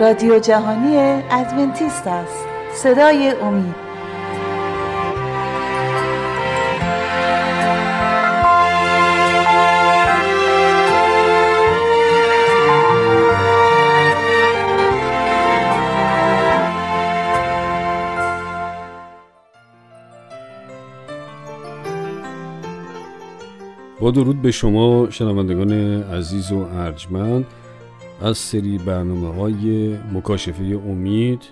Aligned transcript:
رادیو 0.00 0.38
جهانی 0.38 0.96
ادونتیست 1.30 2.06
است. 2.06 2.44
صدای 2.74 3.30
امید. 3.42 3.86
با 24.00 24.10
درود 24.10 24.42
به 24.42 24.50
شما 24.50 25.10
شنوندگان 25.10 25.72
عزیز 26.02 26.52
و 26.52 26.66
ارجمند. 26.78 27.46
از 28.20 28.38
سری 28.38 28.78
برنامه 28.78 29.34
های 29.34 29.96
مکاشفه 30.12 30.64
امید. 30.64 31.42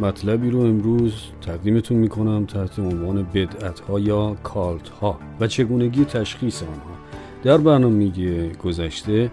مطلبی 0.00 0.50
رو 0.50 0.60
امروز 0.60 1.14
تقدیمتون 1.40 1.96
می‌کنم 1.96 2.46
تحت 2.46 2.78
عنوان 2.78 3.26
بدعت 3.34 3.80
ها 3.80 4.00
یا 4.00 4.36
کالت 4.42 4.88
ها 4.88 5.18
و 5.40 5.46
چگونگی 5.46 6.04
تشخیص 6.04 6.62
آنها. 6.62 6.96
در 7.42 7.58
برنامه 7.58 8.48
گذشته 8.48 9.30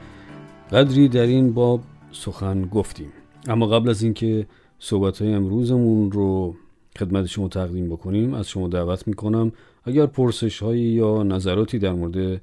قدری 0.71 1.07
در 1.07 1.21
این 1.21 1.53
باب 1.53 1.81
سخن 2.11 2.61
گفتیم. 2.61 3.11
اما 3.47 3.67
قبل 3.67 3.89
از 3.89 4.03
اینکه 4.03 4.47
صحبت 4.79 5.21
های 5.21 5.33
امروزمون 5.33 6.11
رو 6.11 6.55
خدمت 6.99 7.25
شما 7.25 7.47
تقدیم 7.47 7.89
بکنیم 7.89 8.33
از 8.33 8.49
شما 8.49 8.67
دعوت 8.67 9.07
می‌کنم 9.07 9.51
اگر 9.83 10.05
پرسش 10.05 10.63
هایی 10.63 10.83
یا 10.83 11.23
نظراتی 11.23 11.79
در 11.79 11.93
مورد 11.93 12.41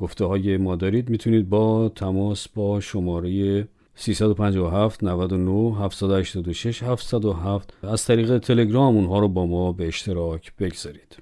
گفته 0.00 0.24
های 0.24 0.56
ما 0.56 0.76
دارید 0.76 1.10
می‌تونید 1.10 1.48
با 1.48 1.88
تماس 1.88 2.48
با 2.48 2.80
شماره 2.80 3.68
357 3.94 5.04
99 5.04 5.76
786 5.80 6.82
707 6.82 7.74
از 7.82 8.04
طریق 8.04 8.38
تلگرام 8.38 8.96
اونها 8.96 9.18
رو 9.18 9.28
با 9.28 9.46
ما 9.46 9.72
به 9.72 9.88
اشتراک 9.88 10.52
بگذارید. 10.58 11.16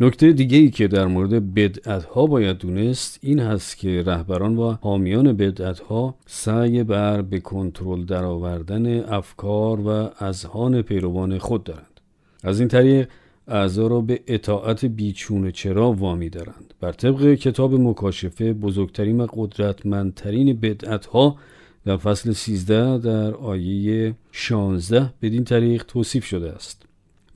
نکته 0.00 0.32
دیگه 0.32 0.58
ای 0.58 0.70
که 0.70 0.88
در 0.88 1.06
مورد 1.06 1.54
بدعت 1.54 2.04
ها 2.04 2.26
باید 2.26 2.58
دونست 2.58 3.18
این 3.22 3.38
هست 3.38 3.76
که 3.76 4.02
رهبران 4.06 4.56
و 4.56 4.76
حامیان 4.82 5.32
بدعت 5.32 5.80
ها 5.80 6.14
سعی 6.26 6.84
بر 6.84 7.22
به 7.22 7.40
کنترل 7.40 8.04
درآوردن 8.04 9.04
افکار 9.04 9.80
و 9.80 10.10
اذهان 10.24 10.82
پیروان 10.82 11.38
خود 11.38 11.64
دارند. 11.64 12.00
از 12.42 12.60
این 12.60 12.68
طریق 12.68 13.08
اعضا 13.50 13.86
را 13.86 14.00
به 14.00 14.20
اطاعت 14.26 14.84
بیچون 14.84 15.50
چرا 15.50 15.92
وامی 15.92 16.28
دارند 16.28 16.74
بر 16.80 16.92
طبق 16.92 17.34
کتاب 17.34 17.74
مکاشفه 17.74 18.52
بزرگترین 18.52 19.20
و 19.20 19.26
قدرتمندترین 19.32 20.60
بدعت 20.60 21.06
ها 21.06 21.36
در 21.84 21.96
فصل 21.96 22.32
13 22.32 22.98
در 22.98 23.34
آیه 23.34 24.14
16 24.32 25.12
بدین 25.22 25.44
طریق 25.44 25.84
توصیف 25.88 26.24
شده 26.24 26.52
است 26.52 26.82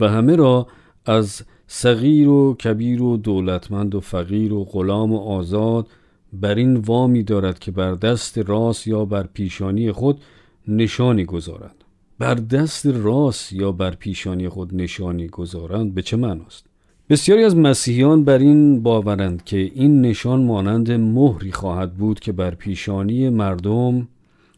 و 0.01 0.09
همه 0.09 0.37
را 0.37 0.67
از 1.07 1.43
صغیر 1.67 2.29
و 2.29 2.55
کبیر 2.55 3.03
و 3.03 3.17
دولتمند 3.17 3.95
و 3.95 4.01
فقیر 4.01 4.53
و 4.53 4.65
غلام 4.65 5.13
و 5.13 5.19
آزاد 5.19 5.87
بر 6.33 6.55
این 6.55 6.77
وامی 6.77 7.23
دارد 7.23 7.59
که 7.59 7.71
بر 7.71 7.95
دست 7.95 8.39
راست 8.39 8.87
یا 8.87 9.05
بر 9.05 9.27
پیشانی 9.27 9.93
خود 9.93 10.21
نشانی 10.69 11.25
گذارند 11.25 11.84
بر 12.19 12.35
دست 12.35 12.87
راست 12.87 13.53
یا 13.53 13.73
بر 13.73 13.91
پیشانی 13.91 14.49
خود 14.49 14.75
نشانی 14.75 15.29
گذارند 15.29 15.95
به 15.95 16.03
چه 16.03 16.17
معناست؟ 16.17 16.67
بسیاری 17.11 17.45
از 17.45 17.57
مسیحیان 17.57 18.25
بر 18.25 18.39
این 18.39 18.83
باورند 18.83 19.45
که 19.45 19.57
این 19.57 20.01
نشان 20.01 20.43
مانند 20.43 20.91
مهری 20.91 21.53
خواهد 21.53 21.95
بود 21.95 22.21
که 22.21 22.33
بر 22.33 22.55
پیشانی 22.55 23.29
مردم 23.29 24.09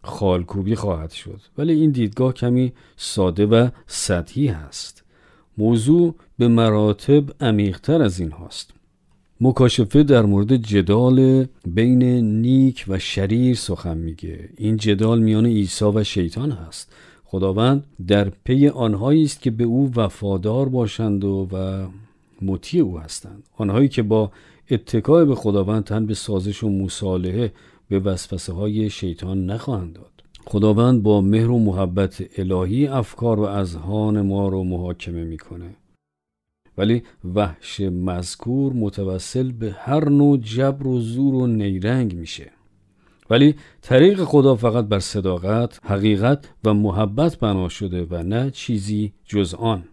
خالکوبی 0.02 0.74
خواهد 0.74 1.10
شد. 1.10 1.40
ولی 1.58 1.72
این 1.72 1.90
دیدگاه 1.90 2.32
کمی 2.32 2.72
ساده 2.96 3.46
و 3.46 3.68
سطحی 3.86 4.46
هست. 4.46 5.04
موضوع 5.58 6.14
به 6.38 6.48
مراتب 6.48 7.24
عمیقتر 7.40 8.02
از 8.02 8.20
این 8.20 8.30
هاست. 8.30 8.70
مکاشفه 9.40 10.02
در 10.02 10.22
مورد 10.22 10.56
جدال 10.56 11.46
بین 11.66 12.02
نیک 12.42 12.84
و 12.88 12.98
شریر 12.98 13.56
سخن 13.56 13.98
میگه. 13.98 14.48
این 14.56 14.76
جدال 14.76 15.18
میان 15.18 15.46
عیسی 15.46 15.84
و 15.84 16.04
شیطان 16.04 16.50
هست. 16.50 16.92
خداوند 17.28 17.84
در 18.06 18.28
پی 18.44 18.68
آنهایی 18.68 19.24
است 19.24 19.40
که 19.40 19.50
به 19.50 19.64
او 19.64 19.92
وفادار 19.96 20.68
باشند 20.68 21.24
و, 21.24 21.48
و 21.52 21.86
مطیع 22.42 22.82
او 22.82 22.98
هستند. 22.98 23.42
آنهایی 23.56 23.88
که 23.88 24.02
با 24.02 24.30
اتکای 24.70 25.24
به 25.24 25.34
خداوند 25.34 25.84
تن 25.84 26.06
به 26.06 26.14
سازش 26.14 26.64
و 26.64 26.70
مصالحه 26.70 27.52
به 27.88 27.98
وسوسه 27.98 28.52
های 28.52 28.90
شیطان 28.90 29.46
نخواهند 29.46 29.92
داد. 29.92 30.12
خداوند 30.46 31.02
با 31.02 31.20
مهر 31.20 31.50
و 31.50 31.58
محبت 31.58 32.22
الهی 32.38 32.86
افکار 32.86 33.40
و 33.40 33.42
اذهان 33.42 34.20
ما 34.20 34.48
رو 34.48 34.64
محاکمه 34.64 35.24
می‌کنه. 35.24 35.76
ولی 36.78 37.02
وحش 37.34 37.80
مذکور 37.80 38.72
متوسل 38.72 39.52
به 39.52 39.72
هر 39.78 40.08
نوع 40.08 40.36
جبر 40.38 40.86
و 40.86 41.00
زور 41.00 41.34
و 41.34 41.46
نیرنگ 41.46 42.16
میشه. 42.16 42.52
ولی 43.30 43.54
طریق 43.82 44.24
خدا 44.24 44.56
فقط 44.56 44.84
بر 44.84 44.98
صداقت، 44.98 45.80
حقیقت 45.82 46.48
و 46.64 46.74
محبت 46.74 47.36
بنا 47.36 47.68
شده 47.68 48.06
و 48.10 48.22
نه 48.22 48.50
چیزی 48.50 49.12
جز 49.24 49.54
آن. 49.54 49.84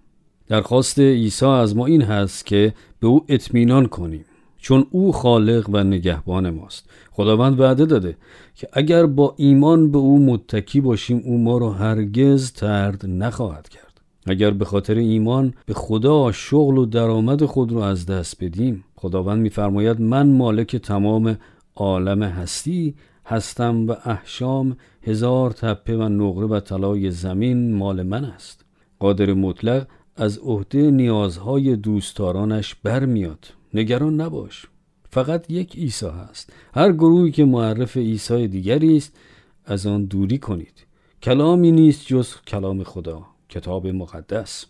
درخواست 0.48 1.00
عیسی 1.00 1.46
از 1.46 1.76
ما 1.76 1.86
این 1.86 2.02
هست 2.02 2.46
که 2.46 2.74
به 3.00 3.08
او 3.08 3.26
اطمینان 3.30 3.86
کنیم 3.86 4.26
چون 4.58 4.88
او 4.92 5.12
خالق 5.12 5.70
و 5.72 5.84
نگهبان 5.84 6.50
ماست 6.50 6.90
خداوند 7.12 7.60
وعده 7.60 7.86
داده 7.86 8.18
که 8.56 8.68
اگر 8.74 9.06
با 9.06 9.34
ایمان 9.38 9.92
به 9.92 9.98
او 9.98 10.26
متکی 10.26 10.82
باشیم 10.82 11.22
او 11.26 11.38
ما 11.44 11.58
را 11.58 11.72
هرگز 11.72 12.52
ترد 12.52 13.06
نخواهد 13.06 13.70
کرد 13.70 14.02
اگر 14.26 14.52
به 14.52 14.66
خاطر 14.66 14.96
ایمان 14.96 15.54
به 15.66 15.74
خدا 15.74 16.32
شغل 16.32 16.78
و 16.78 16.86
درآمد 16.86 17.46
خود 17.46 17.72
را 17.72 17.88
از 17.88 18.06
دست 18.06 18.44
بدیم 18.44 18.84
خداوند 18.96 19.42
میفرماید 19.42 20.02
من 20.02 20.30
مالک 20.30 20.76
تمام 20.76 21.38
عالم 21.76 22.24
هستی 22.24 22.96
هستم 23.26 23.88
و 23.88 23.96
احشام 24.06 24.78
هزار 25.02 25.52
تپه 25.52 25.98
و 25.98 26.10
نقره 26.10 26.46
و 26.46 26.60
طلای 26.60 27.12
زمین 27.12 27.74
مال 27.74 28.04
من 28.04 28.26
است. 28.26 28.66
قادر 29.00 29.34
مطلق 29.34 29.88
از 30.16 30.38
عهده 30.38 30.92
نیازهای 30.92 31.76
دوستدارانش 31.76 32.76
برمیاد. 32.76 33.54
نگران 33.74 34.22
نباش. 34.22 34.66
فقط 35.10 35.52
یک 35.52 35.76
عیسی 35.76 36.06
هست. 36.06 36.54
هر 36.74 36.92
گروهی 36.92 37.32
که 37.32 37.46
معرف 37.46 37.98
عیسی 37.98 38.48
دیگری 38.48 38.98
است 38.98 39.18
از 39.66 39.88
آن 39.88 40.06
دوری 40.06 40.38
کنید. 40.38 40.86
کلامی 41.24 41.72
نیست 41.72 42.08
جز 42.08 42.36
کلام 42.48 42.84
خدا. 42.84 43.26
کتاب 43.50 43.88
مقدس. 43.88 44.66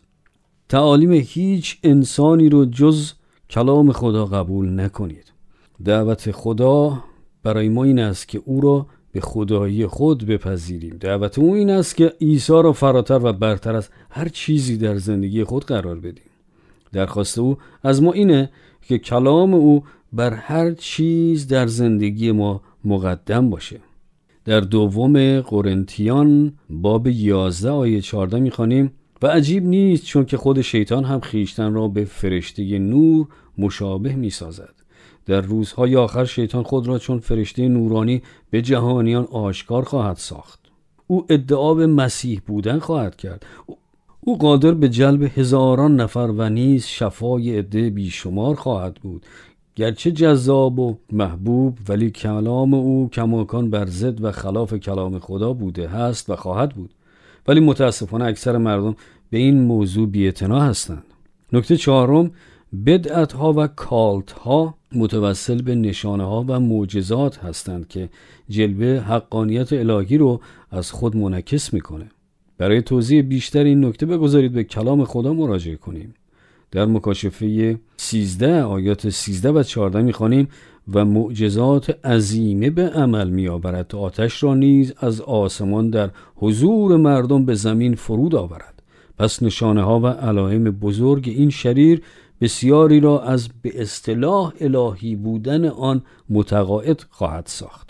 تعالیم 0.70 1.12
هیچ 1.12 1.80
انسانی 1.84 2.50
رو 2.50 2.66
جز 2.66 3.12
کلام 3.50 3.92
خدا 3.92 4.26
قبول 4.26 4.80
نکنید. 4.80 5.34
دعوت 5.86 6.32
خدا 6.32 7.04
برای 7.44 7.70
ما 7.70 7.84
این 7.84 8.00
است 8.00 8.28
که 8.28 8.42
او 8.46 8.62
را 8.62 8.86
به 9.12 9.22
خدایی 9.22 9.88
خود 9.88 10.26
بپذیریم. 10.26 10.98
دعوت 11.00 11.40
او 11.40 11.54
این 11.54 11.70
است 11.70 11.96
که 11.96 12.14
عیسی 12.22 12.54
را 12.54 12.74
فراتر 12.74 13.20
و 13.24 13.34
برتر 13.34 13.76
از 13.76 13.90
هر 14.10 14.28
چیزی 14.28 14.78
در 14.78 14.96
زندگی 14.96 15.44
خود 15.44 15.66
قرار 15.66 16.00
بدیم. 16.00 16.24
درخواست 16.94 17.40
او 17.40 17.58
از 17.84 18.04
ما 18.04 18.12
اینه 18.12 18.50
که 18.82 18.98
کلام 18.98 19.54
او 19.54 19.84
بر 20.14 20.34
هر 20.34 20.72
چیز 20.72 21.48
در 21.48 21.68
زندگی 21.68 22.32
ما 22.32 22.62
مقدم 22.86 23.50
باشه. 23.50 23.80
در 24.46 24.60
دوم 24.60 25.42
قرنتیان 25.42 26.54
باب 26.70 27.08
11 27.08 27.70
آیه 27.70 28.02
14 28.02 28.40
می‌خوانیم. 28.40 28.92
و 29.22 29.28
عجیب 29.28 29.66
نیست 29.66 30.06
چون 30.06 30.26
که 30.26 30.38
خود 30.38 30.62
شیطان 30.62 31.04
هم 31.04 31.20
خیشتن 31.20 31.74
را 31.74 31.88
به 31.88 32.06
فرشته 32.06 32.80
نور 32.80 33.28
مشابه 33.58 34.16
می‌سازد. 34.16 34.83
در 35.26 35.42
روزهای 35.42 35.96
آخر 35.96 36.26
شیطان 36.26 36.64
خود 36.64 36.88
را 36.88 37.00
چون 37.00 37.20
فرشته 37.20 37.68
نورانی 37.68 38.22
به 38.50 38.62
جهانیان 38.62 39.28
آشکار 39.32 39.84
خواهد 39.84 40.18
ساخت. 40.18 40.60
او 41.08 41.26
ادعا 41.30 41.74
به 41.74 41.88
مسیح 41.88 42.42
بودن 42.48 42.80
خواهد 42.80 43.16
کرد. 43.16 43.46
او 44.20 44.38
قادر 44.38 44.72
به 44.72 44.90
جلب 44.90 45.24
هزاران 45.24 45.96
نفر 45.96 46.34
و 46.38 46.50
نیز 46.50 46.86
شفای 46.86 47.58
عده 47.58 47.90
بیشمار 47.90 48.56
خواهد 48.56 48.96
بود. 48.96 49.26
گرچه 49.76 50.12
جذاب 50.12 50.80
و 50.80 50.98
محبوب 51.12 51.78
ولی 51.90 52.12
کلام 52.12 52.74
او 52.74 53.10
کماکان 53.10 53.70
بر 53.70 53.86
ضد 53.86 54.24
و 54.24 54.32
خلاف 54.32 54.74
کلام 54.74 55.20
خدا 55.20 55.54
بوده 55.54 55.88
هست 55.88 56.30
و 56.30 56.36
خواهد 56.36 56.74
بود. 56.74 56.90
ولی 57.48 57.60
متاسفانه 57.60 58.26
اکثر 58.26 58.58
مردم 58.58 58.96
به 59.30 59.38
این 59.38 59.62
موضوع 59.62 60.08
بی‌اعتنا 60.08 60.62
هستند. 60.62 61.04
نکته 61.54 61.78
چهارم 61.78 62.32
بدعت 62.86 63.34
ها 63.34 63.54
و 63.54 63.68
کالت 63.68 64.32
ها 64.32 64.76
متوسل 64.96 65.62
به 65.62 65.76
نشانه 65.76 66.24
ها 66.24 66.46
و 66.48 66.60
معجزات 66.60 67.38
هستند 67.38 67.88
که 67.88 68.10
جلوه 68.50 69.00
حقانیت 69.00 69.74
الهی 69.74 70.18
رو 70.18 70.42
از 70.72 70.92
خود 70.92 71.18
منعکس 71.18 71.74
می‌کنه. 71.74 72.06
برای 72.58 72.82
توضیح 72.82 73.22
بیشتر 73.22 73.64
این 73.64 73.86
نکته 73.86 74.06
بگذارید 74.06 74.52
به 74.52 74.64
کلام 74.64 75.06
خدا 75.06 75.34
مراجعه 75.34 75.76
کنیم. 75.76 76.14
در 76.72 76.86
مکاشفه 76.86 77.80
13 77.98 78.64
آیات 78.64 79.10
13 79.10 79.52
و 79.52 79.64
14 79.64 80.02
می‌خوانیم 80.02 80.48
و 80.94 81.06
معجزات 81.06 82.06
عظیمه 82.06 82.70
به 82.70 82.90
عمل 82.90 83.30
می 83.30 83.48
آورد 83.48 83.96
آتش 83.96 84.44
را 84.44 84.56
نیز 84.56 84.94
از 84.98 85.22
آسمان 85.22 85.90
در 85.90 86.10
حضور 86.36 86.98
مردم 86.98 87.46
به 87.46 87.56
زمین 87.56 87.96
فرود 87.96 88.36
آورد. 88.36 88.84
پس 89.18 89.44
نشانه 89.44 89.82
ها 89.82 90.00
و 90.00 90.08
علائم 90.08 90.64
بزرگ 90.64 91.30
این 91.36 91.50
شریر 91.50 92.02
بسیاری 92.42 93.00
را 93.00 93.22
از 93.24 93.50
به 93.62 93.82
اصطلاح 93.82 94.54
الهی 94.60 95.16
بودن 95.16 95.66
آن 95.66 96.02
متقاعد 96.30 97.06
خواهد 97.10 97.46
ساخت. 97.48 97.90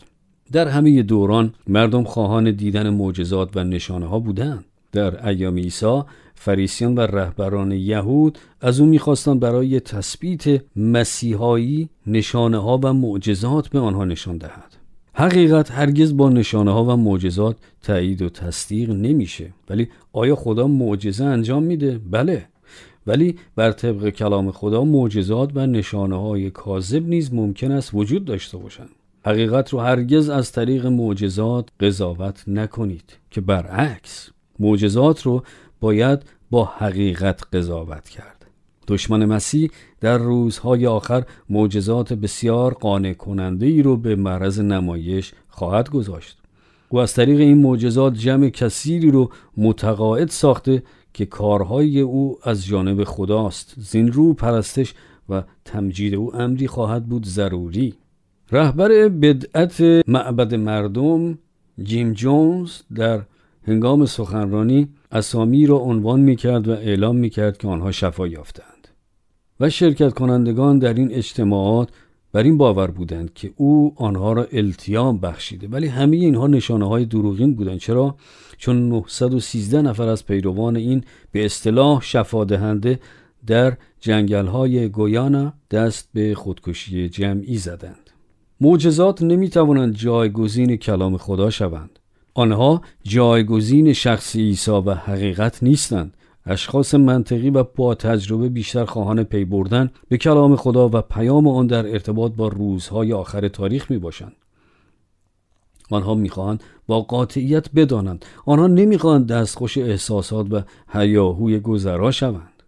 در 0.51 0.67
همه 0.67 1.03
دوران 1.03 1.53
مردم 1.67 2.03
خواهان 2.03 2.51
دیدن 2.51 2.89
معجزات 2.89 3.57
و 3.57 3.63
نشانه 3.63 4.05
ها 4.05 4.19
بودند. 4.19 4.65
در 4.91 5.27
ایام 5.27 5.55
عیسی 5.55 6.01
فریسیان 6.35 6.95
و 6.95 6.99
رهبران 6.99 7.71
یهود 7.71 8.37
از 8.61 8.79
او 8.79 8.85
می‌خواستند 8.85 9.39
برای 9.39 9.79
تثبیت 9.79 10.61
مسیحایی 10.75 11.89
نشانه 12.07 12.57
ها 12.57 12.79
و 12.83 12.93
معجزات 12.93 13.67
به 13.67 13.79
آنها 13.79 14.05
نشان 14.05 14.37
دهد. 14.37 14.75
حقیقت 15.13 15.71
هرگز 15.71 16.17
با 16.17 16.29
نشانه 16.29 16.71
ها 16.71 16.85
و 16.85 16.97
معجزات 16.97 17.57
تایید 17.81 18.21
و 18.21 18.29
تصدیق 18.29 18.89
نمیشه. 18.89 19.53
ولی 19.69 19.87
آیا 20.13 20.35
خدا 20.35 20.67
معجزه 20.67 21.25
انجام 21.25 21.63
میده؟ 21.63 21.99
بله. 22.11 22.47
ولی 23.07 23.35
بر 23.55 23.71
طبق 23.71 24.09
کلام 24.09 24.51
خدا 24.51 24.83
معجزات 24.83 25.49
و 25.55 25.67
نشانه 25.67 26.21
های 26.21 26.49
کاذب 26.49 27.07
نیز 27.07 27.33
ممکن 27.33 27.71
است 27.71 27.93
وجود 27.93 28.25
داشته 28.25 28.57
باشند. 28.57 28.89
حقیقت 29.25 29.69
رو 29.69 29.79
هرگز 29.79 30.29
از 30.29 30.51
طریق 30.51 30.85
معجزات 30.85 31.69
قضاوت 31.79 32.43
نکنید 32.47 33.17
که 33.31 33.41
برعکس 33.41 34.29
معجزات 34.59 35.21
رو 35.21 35.43
باید 35.79 36.19
با 36.51 36.65
حقیقت 36.65 37.41
قضاوت 37.53 38.09
کرد. 38.09 38.45
دشمن 38.87 39.25
مسیح 39.25 39.69
در 40.01 40.17
روزهای 40.17 40.87
آخر 40.87 41.23
معجزات 41.49 42.13
بسیار 42.13 42.73
قانع 42.73 43.13
کننده 43.13 43.65
ای 43.65 43.81
رو 43.81 43.97
به 43.97 44.15
معرض 44.15 44.59
نمایش 44.59 45.33
خواهد 45.49 45.89
گذاشت. 45.89 46.37
او 46.89 46.99
از 46.99 47.13
طریق 47.13 47.39
این 47.39 47.57
معجزات 47.57 48.13
جمع 48.13 48.49
کثیری 48.49 49.11
رو 49.11 49.29
متقاعد 49.57 50.29
ساخته 50.29 50.83
که 51.13 51.25
کارهای 51.25 51.99
او 51.99 52.37
از 52.43 52.65
جانب 52.65 53.03
خداست. 53.03 53.73
زین 53.77 54.11
رو 54.11 54.33
پرستش 54.33 54.93
و 55.29 55.43
تمجید 55.65 56.15
او 56.15 56.35
امری 56.35 56.67
خواهد 56.67 57.05
بود 57.05 57.25
ضروری. 57.25 57.93
رهبر 58.51 59.09
بدعت 59.09 59.81
معبد 60.07 60.55
مردم 60.55 61.37
جیم 61.83 62.13
جونز 62.13 62.71
در 62.95 63.21
هنگام 63.67 64.05
سخنرانی 64.05 64.87
اسامی 65.11 65.65
را 65.65 65.77
عنوان 65.77 66.19
می 66.19 66.35
کرد 66.35 66.67
و 66.67 66.71
اعلام 66.71 67.15
می 67.15 67.29
کرد 67.29 67.57
که 67.57 67.67
آنها 67.67 67.91
شفا 67.91 68.27
یافتند 68.27 68.87
و 69.59 69.69
شرکت 69.69 70.13
کنندگان 70.13 70.79
در 70.79 70.93
این 70.93 71.11
اجتماعات 71.11 71.89
بر 72.33 72.43
این 72.43 72.57
باور 72.57 72.91
بودند 72.91 73.33
که 73.33 73.53
او 73.55 73.93
آنها 73.95 74.33
را 74.33 74.47
التیام 74.51 75.17
بخشیده 75.17 75.67
ولی 75.67 75.87
همه 75.87 76.17
اینها 76.17 76.47
نشانه 76.47 76.87
های 76.87 77.05
دروغین 77.05 77.55
بودند. 77.55 77.77
چرا؟ 77.77 78.15
چون 78.57 78.89
913 78.89 79.81
نفر 79.81 80.07
از 80.07 80.25
پیروان 80.25 80.75
این 80.75 81.03
به 81.31 81.45
اصطلاح 81.45 82.01
شفا 82.01 82.43
دهنده 82.45 82.99
در 83.47 83.77
جنگل 83.99 84.45
های 84.45 84.89
گویانا 84.89 85.53
دست 85.71 86.09
به 86.13 86.35
خودکشی 86.35 87.09
جمعی 87.09 87.57
زدند. 87.57 88.09
معجزات 88.61 89.21
نمی 89.21 89.49
توانند 89.49 89.95
جایگزین 89.95 90.75
کلام 90.75 91.17
خدا 91.17 91.49
شوند. 91.49 91.99
آنها 92.33 92.81
جایگزین 93.03 93.93
شخص 93.93 94.35
عیسی 94.35 94.71
و 94.71 94.93
حقیقت 94.93 95.63
نیستند. 95.63 96.13
اشخاص 96.45 96.95
منطقی 96.95 97.49
و 97.49 97.63
با 97.63 97.95
تجربه 97.95 98.49
بیشتر 98.49 98.85
خواهان 98.85 99.23
پی 99.23 99.45
بردن 99.45 99.91
به 100.09 100.17
کلام 100.17 100.55
خدا 100.55 100.89
و 100.93 101.01
پیام 101.01 101.47
آن 101.47 101.67
در 101.67 101.87
ارتباط 101.87 102.31
با 102.31 102.47
روزهای 102.47 103.13
آخر 103.13 103.47
تاریخ 103.47 103.91
می 103.91 103.97
باشند. 103.97 104.35
آنها 105.89 106.15
می‌خواهند 106.15 106.63
با 106.87 107.01
قاطعیت 107.01 107.71
بدانند 107.71 108.25
آنها 108.45 108.67
نمی‌خواهند 108.67 109.27
دستخوش 109.27 109.77
احساسات 109.77 110.53
و 110.53 110.61
هیاهوی 110.89 111.59
گذرا 111.59 112.11
شوند 112.11 112.63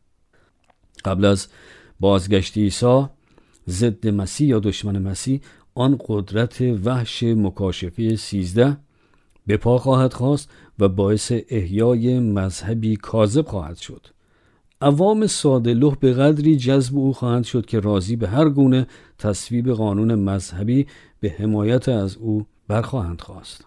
قبل 1.05 1.25
از 1.25 1.47
بازگشت 1.99 2.57
عیسی 2.57 3.05
ضد 3.69 4.07
مسیح 4.07 4.47
یا 4.47 4.59
دشمن 4.59 4.97
مسیح 5.01 5.41
آن 5.75 5.99
قدرت 6.07 6.61
وحش 6.61 7.23
مکاشفه 7.23 8.15
سیزده 8.15 8.77
به 9.47 9.57
پا 9.57 9.77
خواهد 9.77 10.13
خواست 10.13 10.49
و 10.79 10.89
باعث 10.89 11.31
احیای 11.49 12.19
مذهبی 12.19 12.95
کاذب 12.95 13.47
خواهد 13.47 13.77
شد. 13.77 14.07
عوام 14.81 15.27
ساده 15.27 15.73
به 15.99 16.13
قدری 16.13 16.57
جذب 16.57 16.97
او 16.97 17.13
خواهند 17.13 17.43
شد 17.43 17.65
که 17.65 17.79
راضی 17.79 18.15
به 18.15 18.27
هر 18.27 18.49
گونه 18.49 18.87
تصویب 19.19 19.71
قانون 19.71 20.15
مذهبی 20.15 20.87
به 21.19 21.29
حمایت 21.29 21.89
از 21.89 22.17
او 22.17 22.45
برخواهند 22.67 23.21
خواست. 23.21 23.65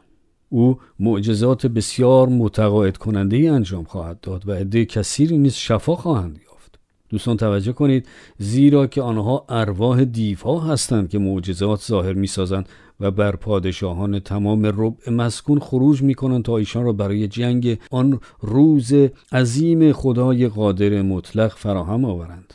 او 0.48 0.78
معجزات 0.98 1.66
بسیار 1.66 2.28
متقاعد 2.28 2.96
کننده 2.96 3.36
ای 3.36 3.48
انجام 3.48 3.84
خواهد 3.84 4.20
داد 4.20 4.48
و 4.48 4.52
عده 4.52 4.84
کثیری 4.84 5.38
نیز 5.38 5.54
شفا 5.54 5.96
خواهند 5.96 6.38
یافت. 6.50 6.78
دوستان 7.08 7.36
توجه 7.36 7.72
کنید 7.72 8.06
زیرا 8.38 8.86
که 8.86 9.02
آنها 9.02 9.44
ارواح 9.48 10.04
دیوها 10.04 10.60
هستند 10.60 11.08
که 11.08 11.18
معجزات 11.18 11.80
ظاهر 11.80 12.12
می 12.12 12.26
سازند 12.26 12.68
و 13.00 13.10
بر 13.10 13.36
پادشاهان 13.36 14.18
تمام 14.20 14.66
ربع 14.66 15.10
مسکون 15.10 15.58
خروج 15.58 16.02
می 16.02 16.14
کنند 16.14 16.44
تا 16.44 16.56
ایشان 16.56 16.84
را 16.84 16.92
برای 16.92 17.28
جنگ 17.28 17.78
آن 17.90 18.20
روز 18.40 18.92
عظیم 19.32 19.92
خدای 19.92 20.48
قادر 20.48 21.02
مطلق 21.02 21.54
فراهم 21.56 22.04
آورند. 22.04 22.54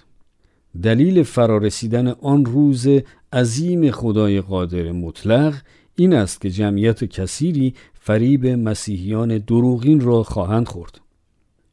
دلیل 0.83 1.23
فرارسیدن 1.23 2.07
آن 2.07 2.45
روز 2.45 2.87
عظیم 3.33 3.91
خدای 3.91 4.41
قادر 4.41 4.91
مطلق 4.91 5.53
این 5.95 6.13
است 6.13 6.41
که 6.41 6.49
جمعیت 6.49 7.03
کثیری 7.03 7.73
فریب 7.93 8.47
مسیحیان 8.47 9.37
دروغین 9.37 10.01
را 10.01 10.23
خواهند 10.23 10.67
خورد. 10.67 11.01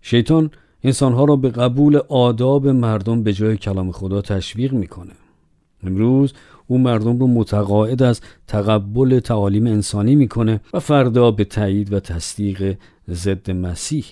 شیطان 0.03 0.51
انسانها 0.85 1.25
را 1.25 1.37
به 1.37 1.49
قبول 1.49 1.97
آداب 2.09 2.69
مردم 2.69 3.23
به 3.23 3.33
جای 3.33 3.57
کلام 3.57 3.93
خدا 3.93 4.23
تشویق 4.23 4.73
می‌کنه. 4.73 5.13
امروز 5.83 6.33
او 6.71 6.79
مردم 6.79 7.19
رو 7.19 7.27
متقاعد 7.27 8.03
از 8.03 8.21
تقبل 8.47 9.21
تعالیم 9.21 9.67
انسانی 9.67 10.15
می‌کنه 10.15 10.61
و 10.75 10.81
فردا 10.81 11.31
به 11.31 11.45
تایید 11.45 11.93
و 11.93 12.01
تصدیق 12.01 12.77
ضد 13.11 13.51
مسیح. 13.51 14.05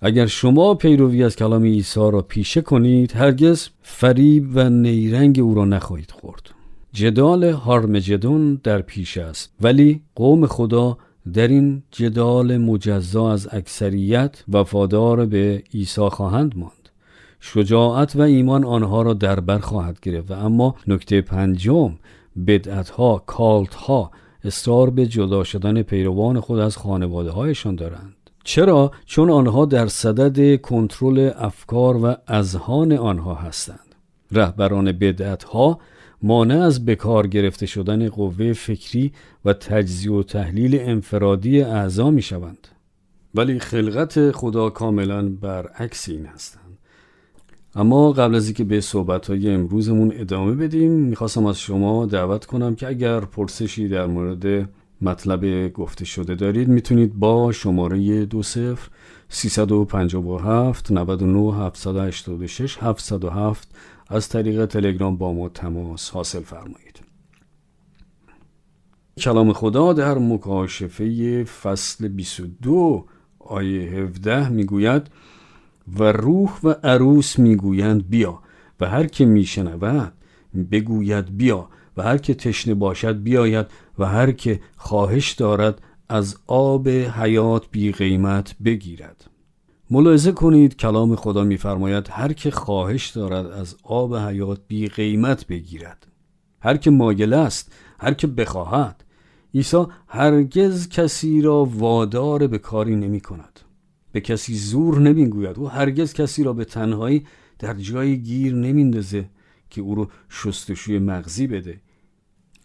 اگر 0.00 0.26
شما 0.26 0.74
پیروی 0.74 1.24
از 1.24 1.36
کلام 1.36 1.62
عیسی 1.62 2.00
را 2.00 2.22
پیشه 2.22 2.60
کنید 2.60 3.12
هرگز 3.12 3.68
فریب 3.82 4.50
و 4.54 4.70
نیرنگ 4.70 5.40
او 5.40 5.54
را 5.54 5.64
نخواهید 5.64 6.10
خورد. 6.10 6.50
جدال 6.92 7.44
هارمجدون 7.44 8.60
در 8.62 8.82
پیش 8.82 9.16
است. 9.18 9.52
ولی 9.60 10.00
قوم 10.14 10.46
خدا 10.46 10.98
در 11.32 11.48
این 11.48 11.82
جدال 11.90 12.56
مجزا 12.56 13.32
از 13.32 13.48
اکثریت 13.52 14.44
وفادار 14.48 15.26
به 15.26 15.62
عیسی 15.74 16.08
خواهند 16.08 16.52
ماند. 16.56 16.85
شجاعت 17.40 18.16
و 18.16 18.20
ایمان 18.20 18.64
آنها 18.64 19.02
را 19.02 19.14
در 19.14 19.40
بر 19.40 19.58
خواهد 19.58 20.00
گرفت. 20.00 20.30
و 20.30 20.34
اما 20.34 20.74
نکته 20.86 21.20
پنجم 21.20 21.92
بدعت 22.46 22.90
ها 22.90 23.22
کالت 23.26 23.74
ها 23.74 24.10
اصرار 24.44 24.90
به 24.90 25.06
جدا 25.06 25.44
شدن 25.44 25.82
پیروان 25.82 26.40
خود 26.40 26.58
از 26.58 26.76
خانواده 26.76 27.30
هایشان 27.30 27.74
دارند. 27.76 28.16
چرا؟ 28.44 28.90
چون 29.06 29.30
آنها 29.30 29.64
در 29.64 29.86
صدد 29.86 30.60
کنترل 30.60 31.30
افکار 31.36 31.96
و 31.96 32.16
اذهان 32.28 32.92
آنها 32.92 33.34
هستند. 33.34 33.94
رهبران 34.32 34.92
بدعت 34.92 35.44
ها 35.44 35.78
مانع 36.22 36.60
از 36.60 36.84
بکار 36.84 37.26
گرفته 37.26 37.66
شدن 37.66 38.08
قوه 38.08 38.52
فکری 38.52 39.12
و 39.44 39.52
تجزیه 39.52 40.12
و 40.12 40.22
تحلیل 40.22 40.78
انفرادی 40.80 41.62
اعضا 41.62 42.10
می 42.10 42.22
شوند 42.22 42.68
ولی 43.34 43.58
خلقت 43.58 44.30
خدا 44.30 44.70
کاملا 44.70 45.28
برعکس 45.28 46.08
این 46.08 46.26
هستند. 46.26 46.65
اما 47.76 48.12
قبل 48.12 48.34
از 48.34 48.44
اینکه 48.44 48.64
به 48.64 48.80
صحبت 48.80 49.30
های 49.30 49.50
امروزمون 49.50 50.12
ادامه 50.14 50.54
بدیم 50.54 50.90
می‌خواستم 50.90 51.46
از 51.46 51.58
شما 51.58 52.06
دعوت 52.06 52.46
کنم 52.46 52.74
که 52.74 52.88
اگر 52.88 53.20
پرسشی 53.20 53.88
در 53.88 54.06
مورد 54.06 54.68
مطلب 55.02 55.72
گفته 55.72 56.04
شده 56.04 56.34
دارید 56.34 56.68
می‌تونید 56.68 57.14
با 57.14 57.52
شماره 57.52 58.24
دو 58.24 58.42
صفر 58.42 58.88
357 59.28 60.90
99 60.90 61.54
786 61.54 62.78
707 62.80 63.68
از 64.08 64.28
طریق 64.28 64.66
تلگرام 64.66 65.16
با 65.16 65.32
ما 65.32 65.48
تماس 65.48 66.10
حاصل 66.10 66.40
فرمایید. 66.40 67.00
کلام 69.18 69.52
خدا 69.52 69.92
در 69.92 70.18
مکاشفه 70.18 71.44
فصل 71.44 72.08
22 72.08 73.06
آیه 73.38 73.82
17 73.82 74.48
می‌گوید 74.48 75.10
و 75.98 76.12
روح 76.12 76.50
و 76.64 76.74
عروس 76.82 77.38
می‌گویند 77.38 78.08
بیا 78.08 78.38
و 78.80 78.88
هر 78.88 79.06
که 79.06 79.24
میشنود 79.24 80.12
بگوید 80.70 81.36
بیا 81.36 81.68
و 81.96 82.02
هر 82.02 82.18
که 82.18 82.34
تشنه 82.34 82.74
باشد 82.74 83.22
بیاید 83.22 83.66
و 83.98 84.06
هر 84.06 84.32
که 84.32 84.60
خواهش 84.76 85.32
دارد 85.32 85.82
از 86.08 86.36
آب 86.46 86.88
حیات 86.88 87.66
بی 87.70 87.92
قیمت 87.92 88.54
بگیرد. 88.64 89.30
ملاحظه 89.90 90.32
کنید 90.32 90.76
کلام 90.76 91.16
خدا 91.16 91.44
میفرماید 91.44 92.08
هر 92.10 92.32
که 92.32 92.50
خواهش 92.50 93.10
دارد 93.10 93.46
از 93.46 93.76
آب 93.82 94.16
حیات 94.16 94.60
بی 94.68 94.88
قیمت 94.88 95.46
بگیرد. 95.46 96.06
هر 96.60 96.76
که 96.76 96.90
مایل 96.90 97.32
است 97.32 97.72
هر 97.98 98.14
که 98.14 98.26
بخواهد. 98.26 99.04
عیسی 99.54 99.84
هرگز 100.08 100.88
کسی 100.88 101.42
را 101.42 101.64
وادار 101.64 102.46
به 102.46 102.58
کاری 102.58 102.96
نمی 102.96 103.20
کند 103.20 103.60
به 104.16 104.20
کسی 104.20 104.54
زور 104.54 105.00
نمی‌گوید. 105.00 105.58
او 105.58 105.68
هرگز 105.68 106.12
کسی 106.12 106.44
را 106.44 106.52
به 106.52 106.64
تنهایی 106.64 107.26
در 107.58 107.74
جایی 107.74 108.16
گیر 108.16 108.54
نمیندازه 108.54 109.28
که 109.70 109.80
او 109.80 109.94
رو 109.94 110.08
شستشوی 110.30 110.98
مغزی 110.98 111.46
بده. 111.46 111.80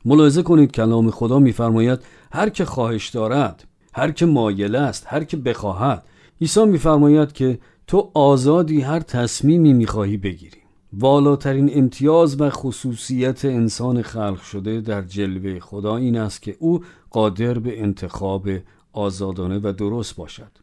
ملاحظه 0.06 0.44
کنید 0.44 0.72
کلام 0.72 1.10
خدا 1.10 1.40
میفرماید 1.40 2.00
هر 2.32 2.50
که 2.50 2.66
خواهش 2.66 3.10
دارد 3.10 3.68
هر 3.94 4.12
که 4.12 4.26
مایل 4.26 4.76
است 4.76 5.06
هر 5.08 5.24
که 5.24 5.38
بخواهد. 5.38 6.06
عیسی 6.42 6.66
میفرماید 6.66 7.32
که 7.32 7.60
تو 7.88 8.12
آزادی 8.14 8.82
هر 8.82 9.00
تصمیمی 9.00 9.74
می‌خواهی 9.74 10.18
بگیری. 10.18 10.62
والاترین 10.94 11.70
امتیاز 11.74 12.42
و 12.42 12.50
خصوصیت 12.50 13.46
انسان 13.46 14.02
خلق 14.02 14.42
شده 14.42 14.82
در 14.82 15.02
جلوه 15.02 15.60
خدا 15.60 15.98
این 15.98 16.18
است 16.18 16.42
که 16.42 16.56
او 16.60 16.84
قادر 17.10 17.60
به 17.60 17.82
انتخاب 17.82 18.50
آزادانه 18.94 19.60
و 19.64 19.74
درست 19.78 20.16
باشد. 20.16 20.61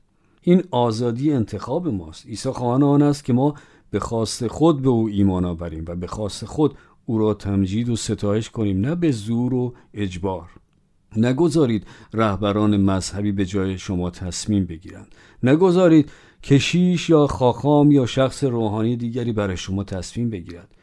این 0.48 0.62
آزادی 0.70 1.32
انتخاب 1.32 1.88
ماست. 1.88 2.26
عیسی 2.26 2.50
خواهان 2.50 2.82
آن 2.82 3.02
است 3.02 3.24
که 3.24 3.32
ما 3.32 3.54
به 3.90 4.00
خواست 4.00 4.46
خود 4.46 4.82
به 4.82 4.88
او 4.88 5.08
ایمان 5.08 5.44
آوریم 5.44 5.84
و 5.88 5.94
به 5.94 6.06
خواست 6.06 6.44
خود 6.44 6.74
او 7.06 7.18
را 7.18 7.34
تمجید 7.34 7.88
و 7.88 7.96
ستایش 7.96 8.50
کنیم 8.50 8.80
نه 8.80 8.94
به 8.94 9.10
زور 9.10 9.54
و 9.54 9.74
اجبار. 9.94 10.50
نگذارید 11.16 11.86
رهبران 12.14 12.76
مذهبی 12.76 13.32
به 13.32 13.46
جای 13.46 13.78
شما 13.78 14.10
تصمیم 14.10 14.64
بگیرند. 14.64 15.14
نگذارید 15.42 16.10
کشیش 16.42 17.10
یا 17.10 17.26
خاخام 17.26 17.90
یا 17.90 18.06
شخص 18.06 18.44
روحانی 18.44 18.96
دیگری 18.96 19.32
برای 19.32 19.56
شما 19.56 19.84
تصمیم 19.84 20.30
بگیرد. 20.30 20.74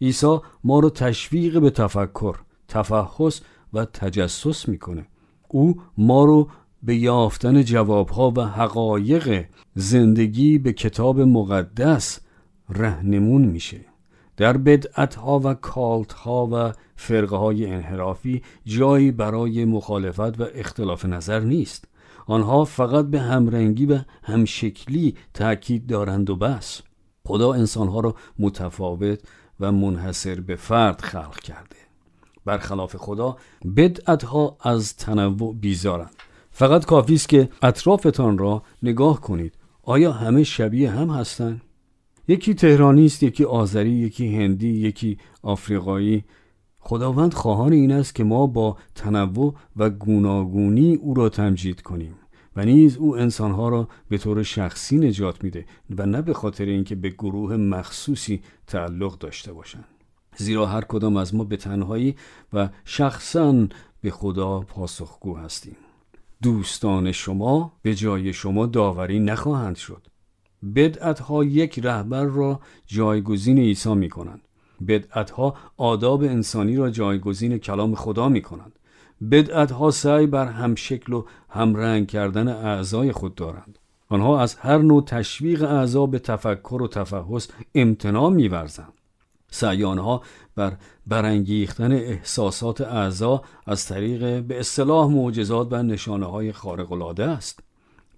عیسی 0.00 0.38
ما 0.64 0.80
را 0.80 0.90
تشویق 0.90 1.60
به 1.60 1.70
تفکر 1.70 2.36
تفحص 2.68 3.40
و 3.72 3.84
تجسس 3.84 4.68
می‌کنه. 4.68 5.06
او 5.48 5.76
ما 5.96 6.24
رو 6.24 6.48
به 6.82 6.96
یافتن 6.96 7.62
جوابها 7.62 8.32
و 8.36 8.40
حقایق 8.40 9.44
زندگی 9.74 10.58
به 10.58 10.72
کتاب 10.72 11.20
مقدس 11.20 12.20
رهنمون 12.68 13.42
میشه. 13.42 13.80
در 14.36 14.56
بدعتها 14.56 15.40
و 15.44 15.54
کالتها 15.54 16.48
و 16.52 16.72
فرقه 16.96 17.36
های 17.36 17.66
انحرافی 17.66 18.42
جایی 18.64 19.10
برای 19.10 19.64
مخالفت 19.64 20.40
و 20.40 20.46
اختلاف 20.54 21.04
نظر 21.04 21.40
نیست. 21.40 21.84
آنها 22.26 22.64
فقط 22.64 23.04
به 23.06 23.20
همرنگی 23.20 23.86
و 23.86 24.00
همشکلی 24.22 25.14
تاکید 25.34 25.86
دارند 25.86 26.30
و 26.30 26.36
بس. 26.36 26.82
خدا 27.26 27.52
انسانها 27.52 28.00
را 28.00 28.14
متفاوت 28.38 29.20
و 29.60 29.72
منحصر 29.72 30.40
به 30.40 30.56
فرد 30.56 31.00
خلق 31.00 31.40
کرده. 31.40 31.76
برخلاف 32.44 32.96
خدا 32.96 33.36
بدعتها 33.76 34.56
از 34.60 34.96
تنوع 34.96 35.54
بیزارند. 35.54 36.14
فقط 36.58 36.84
کافی 36.84 37.14
است 37.14 37.28
که 37.28 37.48
اطرافتان 37.62 38.38
را 38.38 38.62
نگاه 38.82 39.20
کنید. 39.20 39.54
آیا 39.82 40.12
همه 40.12 40.44
شبیه 40.44 40.90
هم 40.90 41.10
هستند؟ 41.10 41.60
یکی 42.28 42.54
تهرانی 42.54 43.06
است 43.06 43.22
یکی 43.22 43.44
آذری 43.44 43.90
یکی 43.90 44.36
هندی 44.36 44.68
یکی 44.68 45.18
آفریقایی. 45.42 46.24
خداوند 46.78 47.34
خواهان 47.34 47.72
این 47.72 47.92
است 47.92 48.14
که 48.14 48.24
ما 48.24 48.46
با 48.46 48.76
تنوع 48.94 49.54
و 49.76 49.90
گوناگونی 49.90 50.94
او 50.94 51.14
را 51.14 51.28
تمجید 51.28 51.82
کنیم 51.82 52.14
و 52.56 52.64
نیز 52.64 52.96
او 52.96 53.16
انسانها 53.16 53.68
را 53.68 53.88
به 54.08 54.18
طور 54.18 54.42
شخصی 54.42 54.98
نجات 54.98 55.44
میده 55.44 55.66
و 55.96 56.06
نه 56.06 56.22
به 56.22 56.34
خاطر 56.34 56.64
اینکه 56.64 56.94
به 56.94 57.08
گروه 57.08 57.56
مخصوصی 57.56 58.42
تعلق 58.66 59.18
داشته 59.18 59.52
باشند. 59.52 59.88
زیرا 60.36 60.66
هر 60.66 60.84
کدام 60.84 61.16
از 61.16 61.34
ما 61.34 61.44
به 61.44 61.56
تنهایی 61.56 62.16
و 62.52 62.68
شخصا 62.84 63.66
به 64.00 64.10
خدا 64.10 64.60
پاسخگو 64.60 65.36
هستیم. 65.36 65.76
دوستان 66.42 67.12
شما 67.12 67.72
به 67.82 67.94
جای 67.94 68.32
شما 68.32 68.66
داوری 68.66 69.20
نخواهند 69.20 69.76
شد. 69.76 70.06
بدعت 70.74 71.20
ها 71.20 71.44
یک 71.44 71.78
رهبر 71.78 72.24
را 72.24 72.60
جایگزین 72.86 73.58
عیسی 73.58 73.94
می 73.94 74.08
کنند 74.08 74.40
بدعت 74.88 75.30
ها 75.30 75.54
آداب 75.76 76.22
انسانی 76.22 76.76
را 76.76 76.90
جایگزین 76.90 77.58
کلام 77.58 77.94
خدا 77.94 78.28
می 78.28 78.42
کنند 78.42 78.78
بدعت 79.30 79.70
ها 79.70 79.90
سعی 79.90 80.26
بر 80.26 80.46
همشکل 80.46 81.12
و 81.12 81.24
همرنگ 81.48 82.06
کردن 82.06 82.48
اعضای 82.48 83.12
خود 83.12 83.34
دارند. 83.34 83.78
آنها 84.08 84.40
از 84.40 84.54
هر 84.54 84.78
نوع 84.78 85.04
تشویق 85.04 85.62
اعضا 85.62 86.06
به 86.06 86.18
تفکر 86.18 86.82
و 86.82 86.88
تفحص 86.88 87.48
امتناع 87.74 88.30
میورزند. 88.30 88.97
سعی 89.50 89.84
آنها 89.84 90.22
بر 90.56 90.72
برانگیختن 91.06 91.92
احساسات 91.92 92.80
اعضا 92.80 93.42
از 93.66 93.86
طریق 93.86 94.42
به 94.42 94.60
اصطلاح 94.60 95.10
معجزات 95.10 95.68
و 95.70 95.82
نشانه 95.82 96.26
های 96.26 96.52
خارق 96.52 96.92
العاده 96.92 97.24
است. 97.24 97.60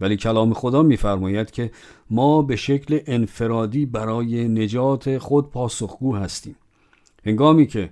ولی 0.00 0.16
کلام 0.16 0.54
خدا 0.54 0.82
میفرماید 0.82 1.50
که 1.50 1.70
ما 2.10 2.42
به 2.42 2.56
شکل 2.56 3.00
انفرادی 3.06 3.86
برای 3.86 4.48
نجات 4.48 5.18
خود 5.18 5.50
پاسخگو 5.50 6.16
هستیم. 6.16 6.56
هنگامی 7.26 7.66
که 7.66 7.90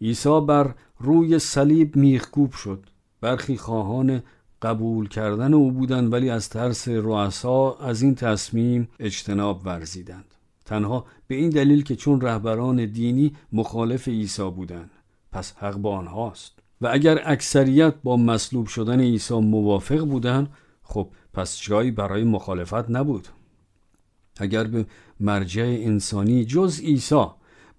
عیسی 0.00 0.40
بر 0.40 0.74
روی 0.98 1.38
صلیب 1.38 1.96
میخکوب 1.96 2.52
شد 2.52 2.86
برخی 3.20 3.56
خواهان 3.56 4.22
قبول 4.62 5.08
کردن 5.08 5.54
او 5.54 5.72
بودند 5.72 6.12
ولی 6.12 6.30
از 6.30 6.48
ترس 6.48 6.88
رؤسا 6.88 7.74
از 7.74 8.02
این 8.02 8.14
تصمیم 8.14 8.88
اجتناب 9.00 9.66
ورزیدند. 9.66 10.33
تنها 10.64 11.04
به 11.26 11.34
این 11.34 11.50
دلیل 11.50 11.82
که 11.82 11.96
چون 11.96 12.20
رهبران 12.20 12.86
دینی 12.86 13.32
مخالف 13.52 14.08
عیسی 14.08 14.50
بودند 14.50 14.90
پس 15.32 15.52
حق 15.56 15.76
با 15.76 15.96
آنهاست. 15.98 16.58
و 16.80 16.88
اگر 16.92 17.20
اکثریت 17.24 17.94
با 18.02 18.16
مصلوب 18.16 18.66
شدن 18.66 19.00
عیسی 19.00 19.34
موافق 19.34 20.00
بودند 20.00 20.48
خب 20.82 21.08
پس 21.32 21.60
جایی 21.60 21.90
برای 21.90 22.24
مخالفت 22.24 22.90
نبود. 22.90 23.28
اگر 24.36 24.64
به 24.64 24.86
مرجع 25.20 25.62
انسانی 25.62 26.44
جز 26.44 26.80
عیسی 26.80 27.26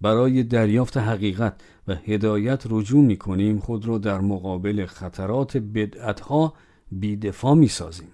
برای 0.01 0.43
دریافت 0.43 0.97
حقیقت 0.97 1.61
و 1.87 1.95
هدایت 1.95 2.63
رجوع 2.69 3.05
می 3.05 3.17
کنیم 3.17 3.59
خود 3.59 3.85
را 3.85 3.97
در 3.97 4.19
مقابل 4.19 4.85
خطرات 4.85 5.57
بدعتها 5.57 6.53
بیدفاع 6.91 7.53
می 7.53 7.67
سازیم 7.67 8.11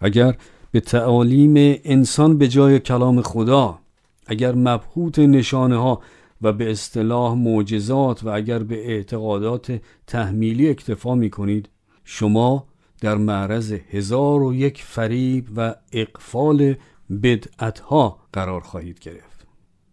اگر 0.00 0.36
به 0.70 0.80
تعالیم 0.80 1.80
انسان 1.84 2.38
به 2.38 2.48
جای 2.48 2.78
کلام 2.78 3.22
خدا. 3.22 3.78
اگر 4.26 4.54
مبهوت 4.54 5.18
نشانه 5.18 5.76
ها 5.76 6.00
و 6.42 6.52
به 6.52 6.70
اصطلاح 6.70 7.34
معجزات 7.34 8.24
و 8.24 8.28
اگر 8.28 8.58
به 8.58 8.90
اعتقادات 8.90 9.80
تحمیلی 10.06 10.68
اکتفا 10.68 11.14
می 11.14 11.30
کنید 11.30 11.68
شما 12.04 12.66
در 13.00 13.16
معرض 13.16 13.72
هزار 13.72 14.42
و 14.42 14.54
یک 14.54 14.82
فریب 14.82 15.48
و 15.56 15.74
اقفال 15.92 16.74
بدعتها 17.22 18.18
قرار 18.32 18.60
خواهید 18.60 18.98
گرفت. 18.98 19.46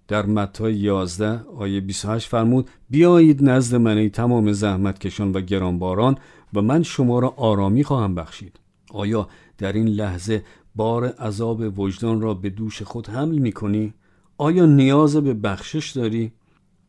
در 0.07 0.25
متی 0.25 0.71
11 0.71 1.41
آیه 1.57 1.81
28 1.81 2.29
فرمود 2.29 2.69
بیایید 2.89 3.49
نزد 3.49 3.75
من 3.75 3.97
ای 3.97 4.09
تمام 4.09 4.51
زحمت 4.51 4.99
کشان 4.99 5.31
و 5.31 5.41
گرانباران 5.41 6.17
و 6.53 6.61
من 6.61 6.83
شما 6.83 7.19
را 7.19 7.33
آرامی 7.37 7.83
خواهم 7.83 8.15
بخشید. 8.15 8.59
آیا 8.91 9.27
در 9.57 9.73
این 9.73 9.87
لحظه 9.87 10.43
بار 10.75 11.05
عذاب 11.05 11.79
وجدان 11.79 12.21
را 12.21 12.33
به 12.33 12.49
دوش 12.49 12.81
خود 12.81 13.09
حمل 13.09 13.37
می 13.37 13.51
کنی؟ 13.51 13.93
آیا 14.37 14.65
نیاز 14.65 15.17
به 15.17 15.33
بخشش 15.33 15.91
داری؟ 15.91 16.31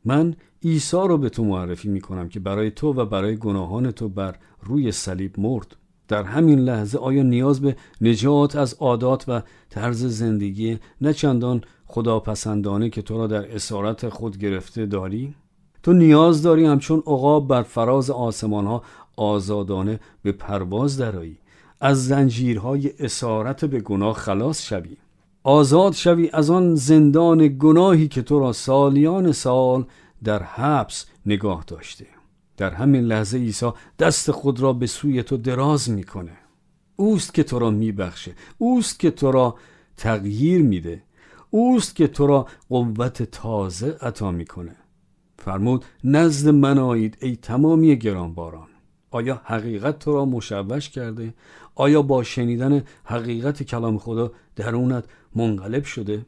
من 0.04 0.34
عیسی 0.62 0.96
را 0.96 1.16
به 1.16 1.28
تو 1.28 1.44
معرفی 1.44 1.88
می 1.88 2.00
کنم 2.00 2.28
که 2.28 2.40
برای 2.40 2.70
تو 2.70 2.92
و 2.92 3.04
برای 3.04 3.36
گناهان 3.36 3.90
تو 3.90 4.08
بر 4.08 4.36
روی 4.62 4.92
صلیب 4.92 5.40
مرد 5.40 5.76
در 6.08 6.22
همین 6.22 6.58
لحظه 6.58 6.98
آیا 6.98 7.22
نیاز 7.22 7.60
به 7.60 7.76
نجات 8.00 8.56
از 8.56 8.74
عادات 8.74 9.24
و 9.28 9.42
طرز 9.70 10.04
زندگی 10.04 10.78
نه 11.00 11.12
چندان 11.12 11.60
خداپسندانه 11.86 12.90
که 12.90 13.02
تو 13.02 13.18
را 13.18 13.26
در 13.26 13.54
اسارت 13.54 14.08
خود 14.08 14.38
گرفته 14.38 14.86
داری؟ 14.86 15.34
تو 15.82 15.92
نیاز 15.92 16.42
داری 16.42 16.64
همچون 16.64 16.98
عقاب 16.98 17.48
بر 17.48 17.62
فراز 17.62 18.10
آسمان 18.10 18.66
ها 18.66 18.82
آزادانه 19.16 20.00
به 20.22 20.32
پرواز 20.32 20.98
درایی 20.98 21.38
از 21.80 22.06
زنجیرهای 22.06 22.92
اسارت 22.98 23.64
به 23.64 23.80
گناه 23.80 24.14
خلاص 24.14 24.62
شوی. 24.62 24.96
آزاد 25.42 25.92
شوی 25.92 26.30
از 26.32 26.50
آن 26.50 26.74
زندان 26.74 27.56
گناهی 27.58 28.08
که 28.08 28.22
تو 28.22 28.38
را 28.38 28.52
سالیان 28.52 29.32
سال 29.32 29.84
در 30.24 30.42
حبس 30.42 31.06
نگاه 31.26 31.64
داشته. 31.66 32.06
در 32.56 32.70
همین 32.70 33.04
لحظه 33.04 33.38
عیسی 33.38 33.70
دست 33.98 34.30
خود 34.30 34.60
را 34.60 34.72
به 34.72 34.86
سوی 34.86 35.22
تو 35.22 35.36
دراز 35.36 35.90
می‌کنه. 35.90 36.36
اوست 36.96 37.34
که 37.34 37.42
تو 37.42 37.58
را 37.58 37.70
میبخشه. 37.70 38.34
اوست 38.58 39.00
که 39.00 39.10
تو 39.10 39.32
را 39.32 39.56
تغییر 39.96 40.62
میده. 40.62 41.02
اوست 41.50 41.96
که 41.96 42.06
تو 42.06 42.26
را 42.26 42.46
قوت 42.68 43.22
تازه 43.22 43.96
عطا 44.00 44.30
می‌کنه. 44.30 44.76
فرمود 45.38 45.84
نزد 46.04 46.48
من 46.48 46.78
آیید 46.78 47.18
ای 47.20 47.36
تمامی 47.36 47.96
گرانباران. 47.96 48.68
آیا 49.10 49.40
حقیقت 49.44 49.98
تو 49.98 50.12
را 50.12 50.24
مشوش 50.24 50.90
کرده؟ 50.90 51.34
آیا 51.78 52.02
با 52.02 52.22
شنیدن 52.22 52.84
حقیقت 53.04 53.62
کلام 53.62 53.98
خدا 53.98 54.32
درونت 54.56 55.04
منقلب 55.34 55.84
شده؟ 55.84 56.26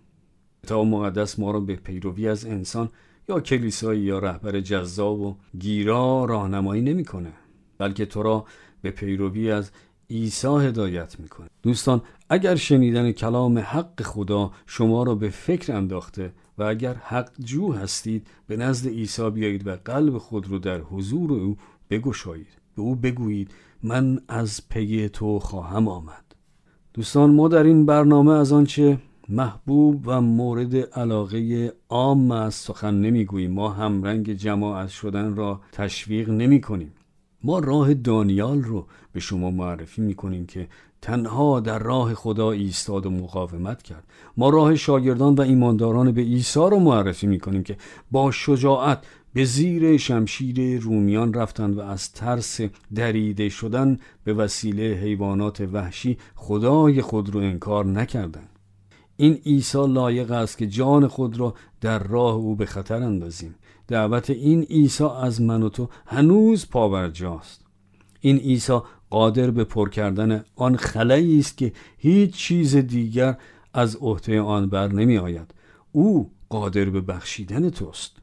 کتاب 0.62 0.87
مقدس 0.87 1.38
ما 1.38 1.50
را 1.50 1.61
به 1.61 1.76
پیروی 1.76 2.28
از 2.28 2.47
انسان 2.47 2.88
یا 3.28 3.40
کلیسایی 3.40 4.00
یا 4.00 4.19
رهبر 4.19 4.61
جذاب 4.61 5.21
و 5.21 5.37
گیرا 5.59 6.25
راهنمایی 6.25 6.83
نمی‌کنه 6.83 7.33
بلکه 7.78 8.07
تو 8.07 8.23
را 8.23 8.45
به 8.83 8.90
پیروی 8.90 9.50
از 9.50 9.71
عیسی 10.11 10.47
هدایت 10.47 11.21
می‌کنه. 11.21 11.49
دوستان 11.62 12.02
اگر 12.28 12.57
شنیدن 12.57 13.12
کلام 13.12 13.59
حق 13.59 14.02
خدا 14.02 14.50
شما 14.67 15.02
را 15.02 15.14
به 15.14 15.28
فکر 15.28 15.73
انداخته 15.73 16.33
و 16.59 16.62
اگر 16.62 16.95
حق 16.95 17.31
جو 17.38 17.73
هستید 17.73 18.26
به 18.47 18.57
نزد 18.57 18.88
عیسی 18.88 19.31
بیایید 19.31 19.67
و 19.67 19.76
قلب 19.85 20.19
خود 20.19 20.49
رو 20.49 20.59
در 20.59 20.81
حضور 20.81 21.33
او 21.33 21.57
بگشایید. 21.90 22.58
به 22.79 22.83
او 22.85 22.97
بگویید 22.97 23.51
من 23.83 24.21
از 24.29 24.69
پی 24.69 25.09
تو 25.09 25.39
خواهم 25.39 25.89
آمد. 25.89 26.25
دوستان 26.95 27.35
ما 27.35 27.49
در 27.49 27.63
این 27.63 27.87
برنامه 27.87 28.33
از 28.33 28.53
آنچه 28.53 28.99
محبوب 29.29 30.03
و 30.07 30.21
مورد 30.21 30.77
علاقه 30.77 31.73
عام 31.89 32.31
از 32.31 32.55
سخن 32.55 32.95
نمی‌گوییم. 32.95 33.51
ما 33.51 33.69
هم 33.69 34.03
رنگ 34.03 34.33
جماعت 34.33 34.89
شدن 34.89 35.37
را 35.37 35.61
تشویق 35.73 36.31
نمی 36.31 36.61
کنیم 36.61 36.93
ما 37.45 37.59
راه 37.59 37.95
دانیال 37.95 38.63
رو 38.63 38.87
به 39.13 39.21
شما 39.21 39.51
معرفی 39.51 40.03
می 40.03 40.15
کنیم 40.15 40.47
که 40.47 40.69
تنها 41.03 41.61
در 41.61 41.79
راه 41.79 42.15
خدا 42.15 42.51
ایستاد 42.51 43.07
و 43.07 43.11
مقاومت 43.11 43.83
کرد. 43.83 44.05
ما 44.37 44.49
راه 44.49 44.77
شاگردان 44.77 45.35
و 45.35 45.41
ایمانداران 45.41 46.13
به 46.13 46.21
عیسی 46.21 46.61
رو 46.61 46.79
معرفی 46.79 47.27
می 47.27 47.39
کنیم 47.39 47.63
که 47.63 47.77
با 48.11 48.31
شجاعت 48.31 49.05
به 49.33 49.45
زیر 49.45 49.97
شمشیر 49.97 50.81
رومیان 50.81 51.35
رفتند 51.35 51.77
و 51.77 51.81
از 51.81 52.13
ترس 52.13 52.61
دریده 52.95 53.49
شدن 53.49 53.99
به 54.25 54.35
وسیله 54.35 54.83
حیوانات 54.83 55.61
وحشی 55.61 56.19
خدای 56.35 57.03
خود 57.03 57.31
رو 57.31 57.41
انکار 57.41 57.87
نکردند. 57.87 58.49
این 59.17 59.35
عیسی 59.35 59.87
لایق 59.87 60.31
است 60.31 60.59
که 60.59 60.67
جان 60.67 61.07
خود 61.07 61.41
را 61.41 61.55
در 61.81 61.99
راه 61.99 62.35
او 62.35 62.57
به 62.57 62.67
خطر 62.67 63.03
اندازیم. 63.03 63.55
دعوت 63.89 64.31
این 64.31 64.63
عیسی 64.63 65.05
از 65.05 65.43
من 65.43 65.63
و 65.63 65.69
تو 65.69 65.89
هنوز 66.07 66.69
پاورجاست 66.69 67.65
این 68.21 68.37
عیسی 68.37 68.79
قادر 69.11 69.51
به 69.51 69.65
پر 69.65 69.89
کردن 69.89 70.45
آن 70.57 70.77
خلایی 70.77 71.39
است 71.39 71.57
که 71.57 71.73
هیچ 71.99 72.35
چیز 72.35 72.77
دیگر 72.77 73.37
از 73.75 73.97
عهده 73.97 74.41
آن 74.41 74.67
بر 74.67 74.89
نمی 74.89 75.19
آید 75.19 75.55
او 75.93 76.31
قادر 76.49 76.85
به 76.85 77.01
بخشیدن 77.01 77.71
توست. 77.71 78.17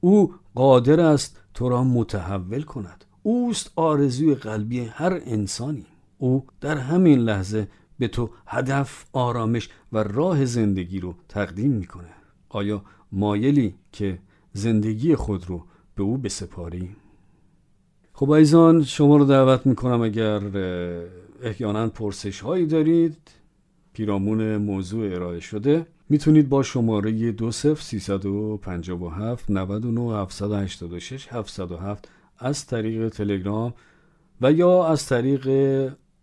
او 0.00 0.34
قادر 0.54 1.00
است 1.00 1.40
تو 1.54 1.68
را 1.68 1.84
متحول 1.84 2.62
کند. 2.62 3.04
اوست 3.22 3.72
آرزوی 3.76 4.34
قلبی 4.34 4.80
هر 4.80 5.20
انسانی. 5.24 5.86
او 6.18 6.46
در 6.60 6.76
همین 6.78 7.18
لحظه 7.18 7.68
به 7.98 8.08
تو 8.08 8.30
هدف 8.46 9.04
آرامش 9.12 9.68
و 9.92 10.02
راه 10.02 10.44
زندگی 10.44 11.00
رو 11.00 11.14
تقدیم 11.28 11.70
می‌کنه. 11.70 12.14
آیا 12.48 12.82
مایلی 13.12 13.74
که 13.92 14.18
زندگی 14.52 15.14
خود 15.14 15.48
رو 15.48 15.64
به 15.94 16.02
او 16.02 16.18
بسپاری؟ 16.18 16.96
خب 18.12 18.30
ایزان 18.30 18.82
شما 18.82 19.16
رو 19.16 19.24
دعوت 19.24 19.66
می‌کنم 19.66 20.02
اگر 20.02 20.42
احیانا 21.42 21.88
پرسش 21.88 22.40
هایی 22.40 22.66
دارید 22.66 23.18
پیرامون 23.98 24.56
موضوع 24.56 25.14
ارائه 25.14 25.40
شده 25.40 25.86
می‌تونید 26.08 26.48
با 26.48 26.62
شماره 26.62 27.32
20357 27.32 29.50
99 29.50 30.18
786 30.18 31.28
707 31.30 32.08
از 32.38 32.66
طریق 32.66 33.08
تلگرام 33.08 33.74
و 34.40 34.52
یا 34.52 34.86
از 34.86 35.06
طریق 35.06 35.48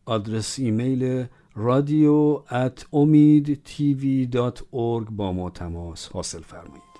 آدرس 0.05 0.60
ایمیل 0.60 1.25
رادیو 1.55 2.38
at 2.38 2.82
omidtv.org 2.94 5.12
با 5.12 5.32
ما 5.32 5.50
تماس 5.50 6.08
حاصل 6.08 6.41
فرمایید. 6.41 6.96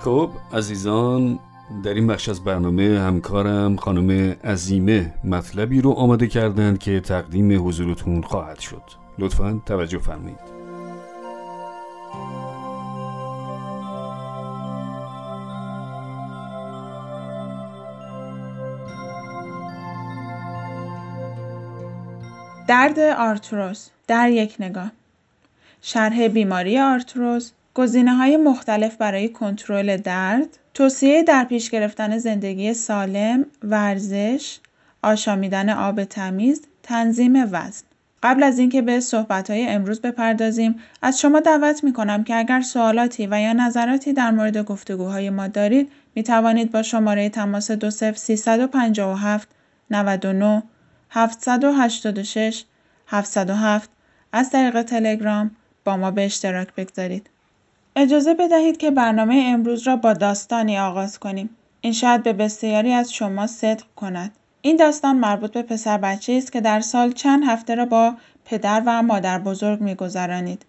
خب 0.00 0.30
عزیزان 0.52 1.38
در 1.84 1.94
این 1.94 2.06
بخش 2.06 2.28
از 2.28 2.44
برنامه 2.44 3.00
همکارم 3.00 3.76
خانم 3.76 4.36
عزیمه 4.44 5.14
مطلبی 5.24 5.80
رو 5.80 5.90
آماده 5.90 6.26
کردند 6.26 6.78
که 6.78 7.00
تقدیم 7.00 7.68
حضورتون 7.68 8.22
خواهد 8.22 8.58
شد. 8.58 8.82
لطفا 9.18 9.60
توجه 9.66 9.98
فرمایید. 9.98 10.56
درد 22.68 22.98
آرتروز 22.98 23.90
در 24.06 24.30
یک 24.30 24.56
نگاه. 24.60 24.92
شرح 25.82 26.28
بیماری 26.28 26.78
آرتروز 26.78 27.52
گزینه 27.76 28.14
های 28.14 28.36
مختلف 28.36 28.96
برای 28.96 29.28
کنترل 29.28 29.96
درد 29.96 30.58
توصیه 30.74 31.22
در 31.22 31.44
پیش 31.44 31.70
گرفتن 31.70 32.18
زندگی 32.18 32.74
سالم 32.74 33.46
ورزش 33.62 34.58
آشامیدن 35.02 35.70
آب 35.70 36.04
تمیز 36.04 36.62
تنظیم 36.82 37.34
وزن 37.52 37.84
قبل 38.22 38.42
از 38.42 38.58
اینکه 38.58 38.82
به 38.82 39.00
صحبت 39.00 39.50
های 39.50 39.66
امروز 39.66 40.00
بپردازیم 40.00 40.74
از 41.02 41.20
شما 41.20 41.40
دعوت 41.40 41.84
می 41.84 41.92
کنم 41.92 42.24
که 42.24 42.36
اگر 42.36 42.60
سوالاتی 42.60 43.26
و 43.30 43.40
یا 43.40 43.52
نظراتی 43.52 44.12
در 44.12 44.30
مورد 44.30 44.58
گفتگوهای 44.58 45.30
ما 45.30 45.48
دارید 45.48 45.92
می 46.14 46.22
توانید 46.22 46.72
با 46.72 46.82
شماره 46.82 47.28
تماس 47.28 47.70
20357 47.70 49.48
99 49.90 50.62
786 51.10 52.64
707 53.06 53.90
از 54.32 54.50
طریق 54.50 54.82
تلگرام 54.82 55.50
با 55.84 55.96
ما 55.96 56.10
به 56.10 56.24
اشتراک 56.24 56.74
بگذارید. 56.74 57.30
اجازه 57.98 58.34
بدهید 58.34 58.76
که 58.76 58.90
برنامه 58.90 59.42
امروز 59.46 59.86
را 59.86 59.96
با 59.96 60.12
داستانی 60.12 60.78
آغاز 60.78 61.18
کنیم. 61.18 61.50
این 61.80 61.92
شاید 61.92 62.22
به 62.22 62.32
بسیاری 62.32 62.92
از 62.92 63.12
شما 63.12 63.46
صدق 63.46 63.84
کند. 63.96 64.32
این 64.62 64.76
داستان 64.76 65.16
مربوط 65.16 65.52
به 65.52 65.62
پسر 65.62 65.98
بچه 65.98 66.32
است 66.32 66.52
که 66.52 66.60
در 66.60 66.80
سال 66.80 67.12
چند 67.12 67.42
هفته 67.46 67.74
را 67.74 67.86
با 67.86 68.14
پدر 68.44 68.82
و 68.86 69.02
مادر 69.02 69.38
بزرگ 69.38 69.80
می 69.80 69.94
گذرانید. 69.94 70.66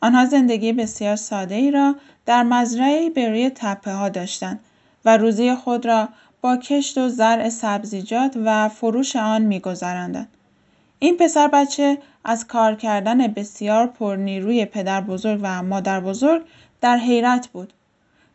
آنها 0.00 0.24
زندگی 0.24 0.72
بسیار 0.72 1.16
ساده 1.16 1.54
ای 1.54 1.70
را 1.70 1.94
در 2.26 2.42
مزرعه 2.42 3.10
به 3.10 3.28
روی 3.28 3.50
تپه 3.54 3.92
ها 3.92 4.08
داشتند 4.08 4.60
و 5.04 5.16
روزی 5.16 5.54
خود 5.54 5.86
را 5.86 6.08
با 6.40 6.56
کشت 6.56 6.98
و 6.98 7.08
زرع 7.08 7.48
سبزیجات 7.48 8.36
و 8.44 8.68
فروش 8.68 9.16
آن 9.16 9.42
میگذراندند 9.42 10.28
این 10.98 11.16
پسر 11.16 11.48
بچه 11.48 11.98
از 12.24 12.46
کار 12.46 12.74
کردن 12.74 13.26
بسیار 13.26 13.86
پرنیروی 13.86 14.64
پدر 14.64 15.00
بزرگ 15.00 15.40
و 15.42 15.62
مادر 15.62 16.00
بزرگ 16.00 16.42
در 16.80 16.96
حیرت 16.96 17.48
بود. 17.48 17.72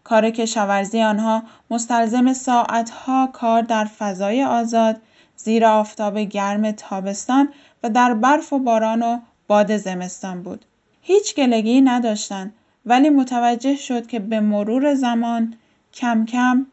کار 0.03 0.29
کشاورزی 0.29 1.01
آنها 1.01 1.43
مستلزم 1.71 2.33
ساعتها 2.33 3.29
کار 3.33 3.61
در 3.61 3.85
فضای 3.85 4.43
آزاد 4.43 5.01
زیر 5.35 5.65
آفتاب 5.65 6.19
گرم 6.19 6.71
تابستان 6.71 7.49
و 7.83 7.89
در 7.89 8.13
برف 8.13 8.53
و 8.53 8.59
باران 8.59 9.01
و 9.01 9.19
باد 9.47 9.77
زمستان 9.77 10.43
بود. 10.43 10.65
هیچ 11.01 11.35
گلگی 11.35 11.81
نداشتند 11.81 12.53
ولی 12.85 13.09
متوجه 13.09 13.75
شد 13.75 14.07
که 14.07 14.19
به 14.19 14.39
مرور 14.39 14.95
زمان 14.95 15.53
کم 15.93 16.25
کم 16.25 16.65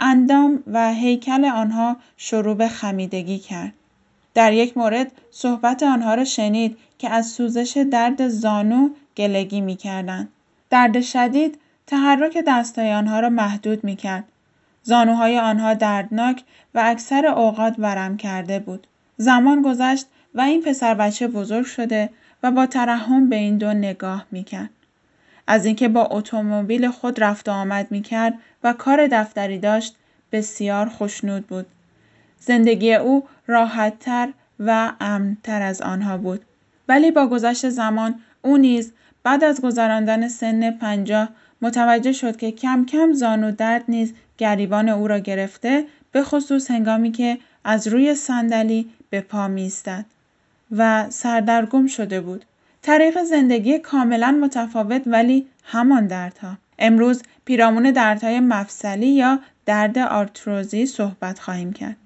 اندام 0.00 0.62
و 0.66 0.94
هیکل 0.94 1.44
آنها 1.44 1.96
شروع 2.16 2.54
به 2.54 2.68
خمیدگی 2.68 3.38
کرد. 3.38 3.72
در 4.34 4.52
یک 4.52 4.76
مورد 4.76 5.12
صحبت 5.30 5.82
آنها 5.82 6.14
را 6.14 6.24
شنید 6.24 6.78
که 6.98 7.10
از 7.10 7.26
سوزش 7.26 7.86
درد 7.90 8.28
زانو 8.28 8.88
گلگی 9.16 9.60
می 9.60 9.76
کردن. 9.76 10.28
درد 10.70 11.00
شدید 11.00 11.58
تحرک 11.86 12.44
دستای 12.46 12.92
آنها 12.92 13.20
را 13.20 13.28
محدود 13.28 13.84
می 13.84 13.96
کرد. 13.96 14.24
زانوهای 14.82 15.38
آنها 15.38 15.74
دردناک 15.74 16.42
و 16.74 16.82
اکثر 16.84 17.26
اوقات 17.26 17.74
ورم 17.78 18.16
کرده 18.16 18.58
بود. 18.58 18.86
زمان 19.16 19.62
گذشت 19.62 20.06
و 20.34 20.40
این 20.40 20.62
پسر 20.62 20.94
بچه 20.94 21.28
بزرگ 21.28 21.66
شده 21.66 22.10
و 22.42 22.50
با 22.50 22.66
ترحم 22.66 23.28
به 23.28 23.36
این 23.36 23.58
دو 23.58 23.72
نگاه 23.72 24.26
می 24.30 24.44
کرد. 24.44 24.70
از 25.46 25.66
اینکه 25.66 25.88
با 25.88 26.04
اتومبیل 26.04 26.90
خود 26.90 27.24
رفت 27.24 27.48
و 27.48 27.52
آمد 27.52 27.86
می 27.90 28.02
کرد 28.02 28.34
و 28.64 28.72
کار 28.72 29.06
دفتری 29.06 29.58
داشت 29.58 29.96
بسیار 30.32 30.88
خوشنود 30.88 31.46
بود. 31.46 31.66
زندگی 32.38 32.94
او 32.94 33.24
راحتتر 33.46 34.28
و 34.60 34.92
امنتر 35.00 35.62
از 35.62 35.82
آنها 35.82 36.16
بود. 36.16 36.44
ولی 36.88 37.10
با 37.10 37.26
گذشت 37.26 37.68
زمان 37.68 38.20
او 38.42 38.56
نیز 38.56 38.92
بعد 39.28 39.44
از 39.44 39.60
گذراندن 39.60 40.28
سن 40.28 40.70
پنجاه 40.70 41.28
متوجه 41.62 42.12
شد 42.12 42.36
که 42.36 42.52
کم 42.52 42.84
کم 42.84 43.12
زانو 43.12 43.50
درد 43.50 43.84
نیز 43.88 44.14
گریبان 44.38 44.88
او 44.88 45.08
را 45.08 45.18
گرفته 45.18 45.84
به 46.12 46.22
خصوص 46.22 46.70
هنگامی 46.70 47.12
که 47.12 47.38
از 47.64 47.88
روی 47.88 48.14
صندلی 48.14 48.90
به 49.10 49.20
پا 49.20 49.48
می 49.48 49.72
و 50.76 51.06
سردرگم 51.10 51.86
شده 51.86 52.20
بود. 52.20 52.44
طریق 52.82 53.22
زندگی 53.22 53.78
کاملا 53.78 54.30
متفاوت 54.30 55.02
ولی 55.06 55.46
همان 55.64 56.06
دردها. 56.06 56.58
امروز 56.78 57.22
پیرامون 57.44 57.90
دردهای 57.90 58.40
مفصلی 58.40 59.08
یا 59.08 59.38
درد 59.66 59.98
آرتروزی 59.98 60.86
صحبت 60.86 61.38
خواهیم 61.38 61.72
کرد. 61.72 61.96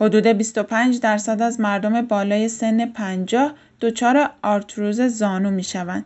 حدود 0.00 0.26
25 0.26 1.00
درصد 1.00 1.42
از 1.42 1.60
مردم 1.60 2.02
بالای 2.02 2.48
سن 2.48 2.86
50 2.86 3.54
دچار 3.80 4.30
آرتروز 4.42 5.00
زانو 5.00 5.50
می 5.50 5.64
شوند 5.64 6.04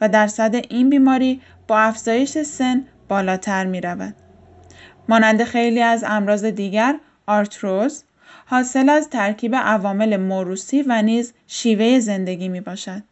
و 0.00 0.08
درصد 0.08 0.54
این 0.54 0.90
بیماری 0.90 1.40
با 1.68 1.78
افزایش 1.78 2.38
سن 2.38 2.84
بالاتر 3.08 3.66
می 3.66 3.80
رود. 3.80 4.14
مانند 5.08 5.44
خیلی 5.44 5.82
از 5.82 6.04
امراض 6.06 6.44
دیگر 6.44 6.98
آرتروز 7.26 8.04
حاصل 8.46 8.88
از 8.88 9.08
ترکیب 9.08 9.54
عوامل 9.54 10.16
موروسی 10.16 10.82
و 10.82 11.02
نیز 11.02 11.32
شیوه 11.46 12.00
زندگی 12.00 12.48
می 12.48 12.60
باشد. 12.60 13.02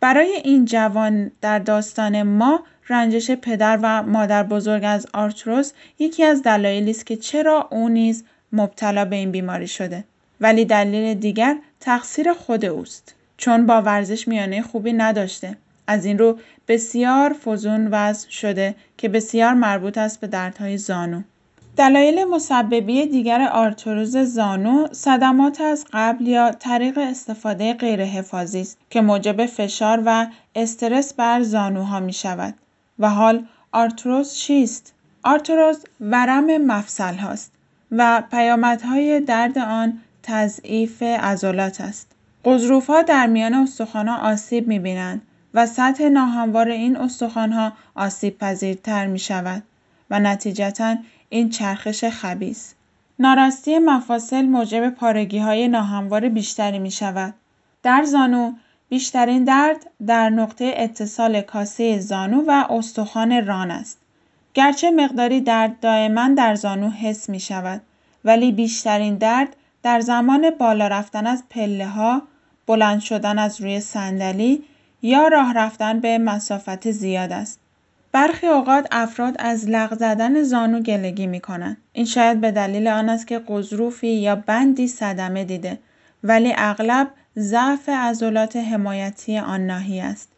برای 0.00 0.40
این 0.44 0.64
جوان 0.64 1.30
در 1.40 1.58
داستان 1.58 2.22
ما 2.22 2.60
رنجش 2.88 3.30
پدر 3.30 3.78
و 3.82 4.02
مادر 4.02 4.42
بزرگ 4.42 4.82
از 4.86 5.06
آرتروز 5.14 5.72
یکی 5.98 6.24
از 6.24 6.42
دلایلی 6.42 6.90
است 6.90 7.06
که 7.06 7.16
چرا 7.16 7.68
او 7.70 7.88
نیز 7.88 8.24
مبتلا 8.52 9.04
به 9.04 9.16
این 9.16 9.30
بیماری 9.30 9.68
شده 9.68 10.04
ولی 10.40 10.64
دلیل 10.64 11.14
دیگر 11.14 11.56
تقصیر 11.80 12.32
خود 12.32 12.64
اوست 12.64 13.14
چون 13.36 13.66
با 13.66 13.82
ورزش 13.82 14.28
میانه 14.28 14.62
خوبی 14.62 14.92
نداشته 14.92 15.56
از 15.86 16.04
این 16.04 16.18
رو 16.18 16.38
بسیار 16.68 17.36
فزون 17.44 17.86
وضع 17.86 18.30
شده 18.30 18.74
که 18.96 19.08
بسیار 19.08 19.54
مربوط 19.54 19.98
است 19.98 20.20
به 20.20 20.26
دردهای 20.26 20.78
زانو 20.78 21.22
دلایل 21.76 22.24
مسببی 22.24 23.06
دیگر 23.06 23.48
آرتروز 23.52 24.16
زانو 24.16 24.86
صدمات 24.92 25.60
از 25.60 25.84
قبل 25.92 26.26
یا 26.26 26.52
طریق 26.52 26.98
استفاده 26.98 27.74
غیرحفاظی 27.74 28.60
است 28.60 28.78
که 28.90 29.00
موجب 29.00 29.46
فشار 29.46 30.02
و 30.06 30.26
استرس 30.54 31.14
بر 31.14 31.42
زانوها 31.42 32.00
می 32.00 32.12
شود 32.12 32.54
و 32.98 33.10
حال 33.10 33.46
آرتروز 33.72 34.34
چیست؟ 34.34 34.94
آرتروز 35.24 35.84
ورم 36.00 36.56
مفصل 36.56 37.14
هاست 37.14 37.52
و 37.92 38.22
پیامدهای 38.30 39.20
درد 39.20 39.58
آن 39.58 39.98
تضعیف 40.22 41.02
عضلات 41.02 41.80
است. 41.80 42.12
ها 42.88 43.02
در 43.02 43.26
میان 43.26 43.54
استخوانها 43.54 44.32
آسیب 44.32 44.68
می 44.68 44.78
بینند 44.78 45.22
و 45.54 45.66
سطح 45.66 46.08
ناهموار 46.08 46.68
این 46.68 46.96
استخوانها 46.96 47.72
می 49.06 49.18
شود 49.18 49.62
و 50.10 50.20
نتیجتا 50.20 50.96
این 51.28 51.50
چرخش 51.50 52.04
خبیس. 52.04 52.74
ناراستی 53.18 53.78
مفاصل 53.78 54.44
موجب 54.44 54.90
پارگی 54.90 55.38
های 55.38 55.68
ناهموار 55.68 56.28
بیشتری 56.28 56.78
می 56.78 56.90
شود. 56.90 57.34
در 57.82 58.04
زانو 58.04 58.52
بیشترین 58.88 59.44
درد 59.44 59.86
در 60.06 60.30
نقطه 60.30 60.74
اتصال 60.76 61.40
کاسه 61.40 61.98
زانو 61.98 62.44
و 62.46 62.64
استخوان 62.70 63.46
ران 63.46 63.70
است. 63.70 63.98
گرچه 64.54 64.90
مقداری 64.90 65.40
درد 65.40 65.80
دائما 65.80 66.28
در 66.36 66.54
زانو 66.54 66.90
حس 66.90 67.28
می 67.28 67.40
شود 67.40 67.80
ولی 68.24 68.52
بیشترین 68.52 69.16
درد 69.16 69.56
در 69.82 70.00
زمان 70.00 70.50
بالا 70.50 70.88
رفتن 70.88 71.26
از 71.26 71.42
پله 71.50 71.86
ها، 71.86 72.22
بلند 72.66 73.00
شدن 73.00 73.38
از 73.38 73.60
روی 73.60 73.80
صندلی 73.80 74.64
یا 75.06 75.28
راه 75.28 75.52
رفتن 75.54 76.00
به 76.00 76.18
مسافت 76.18 76.90
زیاد 76.90 77.32
است. 77.32 77.60
برخی 78.12 78.46
اوقات 78.46 78.86
افراد 78.90 79.36
از 79.38 79.68
لغ 79.68 79.94
زدن 79.94 80.42
زانو 80.42 80.80
گلگی 80.80 81.26
می 81.26 81.40
کنند. 81.40 81.76
این 81.92 82.04
شاید 82.04 82.40
به 82.40 82.50
دلیل 82.50 82.88
آن 82.88 83.08
است 83.08 83.26
که 83.26 83.38
قضروفی 83.38 84.08
یا 84.08 84.36
بندی 84.36 84.88
صدمه 84.88 85.44
دیده 85.44 85.78
ولی 86.24 86.54
اغلب 86.56 87.08
ضعف 87.38 87.88
عضلات 87.88 88.56
حمایتی 88.56 89.38
آن 89.38 89.66
ناحیه 89.66 90.04
است. 90.04 90.28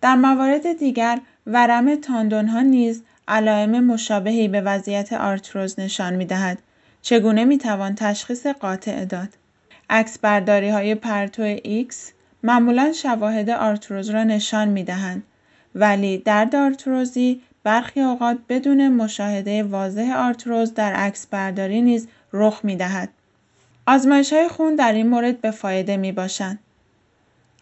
در 0.00 0.14
موارد 0.14 0.78
دیگر 0.78 1.20
ورم 1.46 1.94
تاندونها 1.94 2.60
نیز 2.60 3.02
علائم 3.28 3.84
مشابهی 3.84 4.48
به 4.48 4.60
وضعیت 4.60 5.12
آرتروز 5.12 5.80
نشان 5.80 6.14
می 6.14 6.24
دهد. 6.24 6.58
چگونه 7.02 7.44
می 7.44 7.58
توان 7.58 7.94
تشخیص 7.94 8.46
قاطع 8.46 9.04
داد؟ 9.04 9.28
عکس 9.90 10.18
برداری 10.18 10.68
های 10.68 10.94
پرتو 10.94 11.56
X 11.56 12.15
معمولا 12.46 12.92
شواهد 12.92 13.50
آرتروز 13.50 14.10
را 14.10 14.24
نشان 14.24 14.68
می 14.68 14.84
دهند. 14.84 15.22
ولی 15.74 16.18
درد 16.18 16.56
آرتروزی 16.56 17.40
برخی 17.62 18.00
اوقات 18.00 18.38
بدون 18.48 18.88
مشاهده 18.88 19.62
واضح 19.62 20.12
آرتروز 20.16 20.74
در 20.74 20.92
عکس 20.92 21.26
برداری 21.26 21.82
نیز 21.82 22.08
رخ 22.32 22.60
می 22.62 22.76
دهد. 22.76 23.08
آزمایش 23.86 24.32
های 24.32 24.48
خون 24.48 24.76
در 24.76 24.92
این 24.92 25.08
مورد 25.08 25.40
به 25.40 25.50
فایده 25.50 25.96
می 25.96 26.12
باشند. 26.12 26.58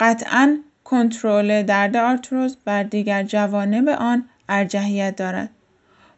قطعا 0.00 0.58
کنترل 0.84 1.62
درد 1.62 1.96
آرتروز 1.96 2.56
بر 2.64 2.82
دیگر 2.82 3.22
جوانب 3.22 3.88
آن 3.88 4.24
ارجحیت 4.48 5.16
دارد. 5.16 5.50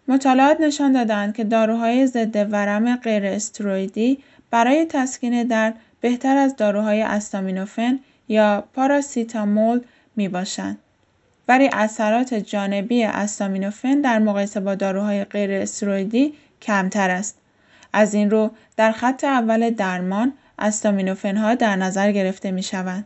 مطالعات 0.08 0.60
نشان 0.60 0.92
دادند 0.92 1.36
که 1.36 1.44
داروهای 1.44 2.06
ضد 2.06 2.52
ورم 2.52 2.96
غیر 2.96 3.26
استروئیدی 3.26 4.18
برای 4.50 4.84
تسکین 4.84 5.42
درد 5.42 5.74
بهتر 6.00 6.36
از 6.36 6.56
داروهای 6.56 7.02
استامینوفن 7.02 7.98
یا 8.28 8.64
پاراسیتامول 8.74 9.80
می 10.16 10.28
باشند. 10.28 10.78
ولی 11.48 11.70
اثرات 11.72 12.34
جانبی 12.34 13.04
استامینوفن 13.04 14.00
در 14.00 14.18
مقایسه 14.18 14.60
با 14.60 14.74
داروهای 14.74 15.24
غیر 15.24 15.52
استروئیدی 15.52 16.34
کمتر 16.62 17.10
است. 17.10 17.38
از 17.92 18.14
این 18.14 18.30
رو 18.30 18.50
در 18.76 18.92
خط 18.92 19.24
اول 19.24 19.70
درمان 19.70 20.32
استامینوفن 20.58 21.36
ها 21.36 21.54
در 21.54 21.76
نظر 21.76 22.12
گرفته 22.12 22.50
می 22.50 22.62
شوند. 22.62 23.04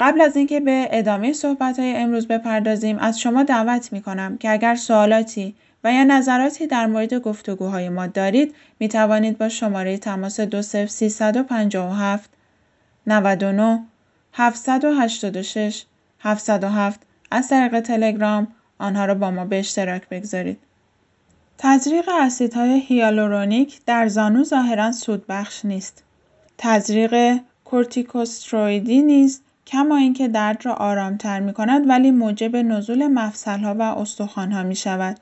قبل 0.00 0.20
از 0.20 0.36
اینکه 0.36 0.60
به 0.60 0.88
ادامه 0.90 1.32
صحبت 1.32 1.78
های 1.78 1.96
امروز 1.96 2.28
بپردازیم 2.28 2.98
از 2.98 3.20
شما 3.20 3.42
دعوت 3.42 3.92
می 3.92 4.02
کنم 4.02 4.38
که 4.38 4.50
اگر 4.50 4.74
سوالاتی 4.74 5.54
و 5.84 5.92
یا 5.92 6.04
نظراتی 6.04 6.66
در 6.66 6.86
مورد 6.86 7.14
گفتگوهای 7.14 7.88
ما 7.88 8.06
دارید 8.06 8.54
می 8.80 8.88
توانید 8.88 9.38
با 9.38 9.48
شماره 9.48 9.98
تماس 9.98 10.40
20357 10.40 12.33
99 13.06 13.84
786 14.32 15.84
707 16.20 17.00
از 17.30 17.48
طریق 17.48 17.80
تلگرام 17.80 18.48
آنها 18.78 19.04
را 19.04 19.14
با 19.14 19.30
ما 19.30 19.44
به 19.44 19.58
اشتراک 19.58 20.08
بگذارید. 20.08 20.58
تزریق 21.58 22.08
اسیدهای 22.20 22.80
هیالورونیک 22.80 23.80
در 23.86 24.08
زانو 24.08 24.44
ظاهرا 24.44 24.92
سودبخش 24.92 25.64
نیست. 25.64 26.02
تزریق 26.58 27.40
کورتیکوسترویدی 27.64 29.02
نیز 29.02 29.40
کما 29.66 29.96
اینکه 29.96 30.28
درد 30.28 30.66
را 30.66 30.74
آرامتر 30.74 31.40
می 31.40 31.52
کند 31.52 31.88
ولی 31.88 32.10
موجب 32.10 32.56
نزول 32.56 33.06
مفصلها 33.06 33.74
و 33.74 33.82
استخوانها 33.82 34.62
می 34.62 34.76
شود. 34.76 35.16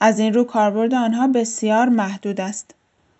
از 0.00 0.18
این 0.18 0.32
رو 0.32 0.44
کاربرد 0.44 0.94
آنها 0.94 1.26
بسیار 1.26 1.88
محدود 1.88 2.40
است. 2.40 2.74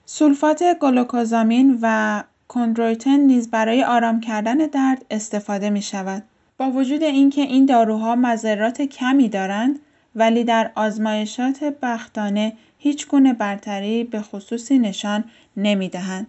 سولفات 0.06 0.62
گلوکوزامین 0.80 1.78
و 1.82 2.22
کندرویتن 2.48 3.20
نیز 3.20 3.50
برای 3.50 3.84
آرام 3.84 4.20
کردن 4.20 4.56
درد 4.56 5.04
استفاده 5.10 5.70
می 5.70 5.82
شود. 5.82 6.22
با 6.58 6.70
وجود 6.70 7.02
اینکه 7.02 7.42
این 7.42 7.66
داروها 7.66 8.16
مذرات 8.16 8.82
کمی 8.82 9.28
دارند 9.28 9.78
ولی 10.14 10.44
در 10.44 10.70
آزمایشات 10.74 11.64
بختانه 11.82 12.52
هیچ 12.78 13.08
گونه 13.08 13.32
برتری 13.32 14.04
به 14.04 14.20
خصوصی 14.20 14.78
نشان 14.78 15.24
نمی 15.56 15.88
دهند. 15.88 16.26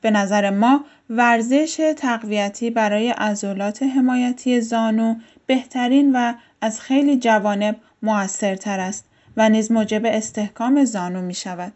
به 0.00 0.10
نظر 0.10 0.50
ما 0.50 0.84
ورزش 1.10 1.94
تقویتی 1.96 2.70
برای 2.70 3.10
عضلات 3.10 3.82
حمایتی 3.82 4.60
زانو 4.60 5.14
بهترین 5.46 6.12
و 6.14 6.34
از 6.60 6.80
خیلی 6.80 7.16
جوانب 7.16 7.76
موثرتر 8.02 8.80
است 8.80 9.04
و 9.36 9.48
نیز 9.48 9.72
موجب 9.72 10.02
استحکام 10.04 10.84
زانو 10.84 11.22
می 11.22 11.34
شود. 11.34 11.72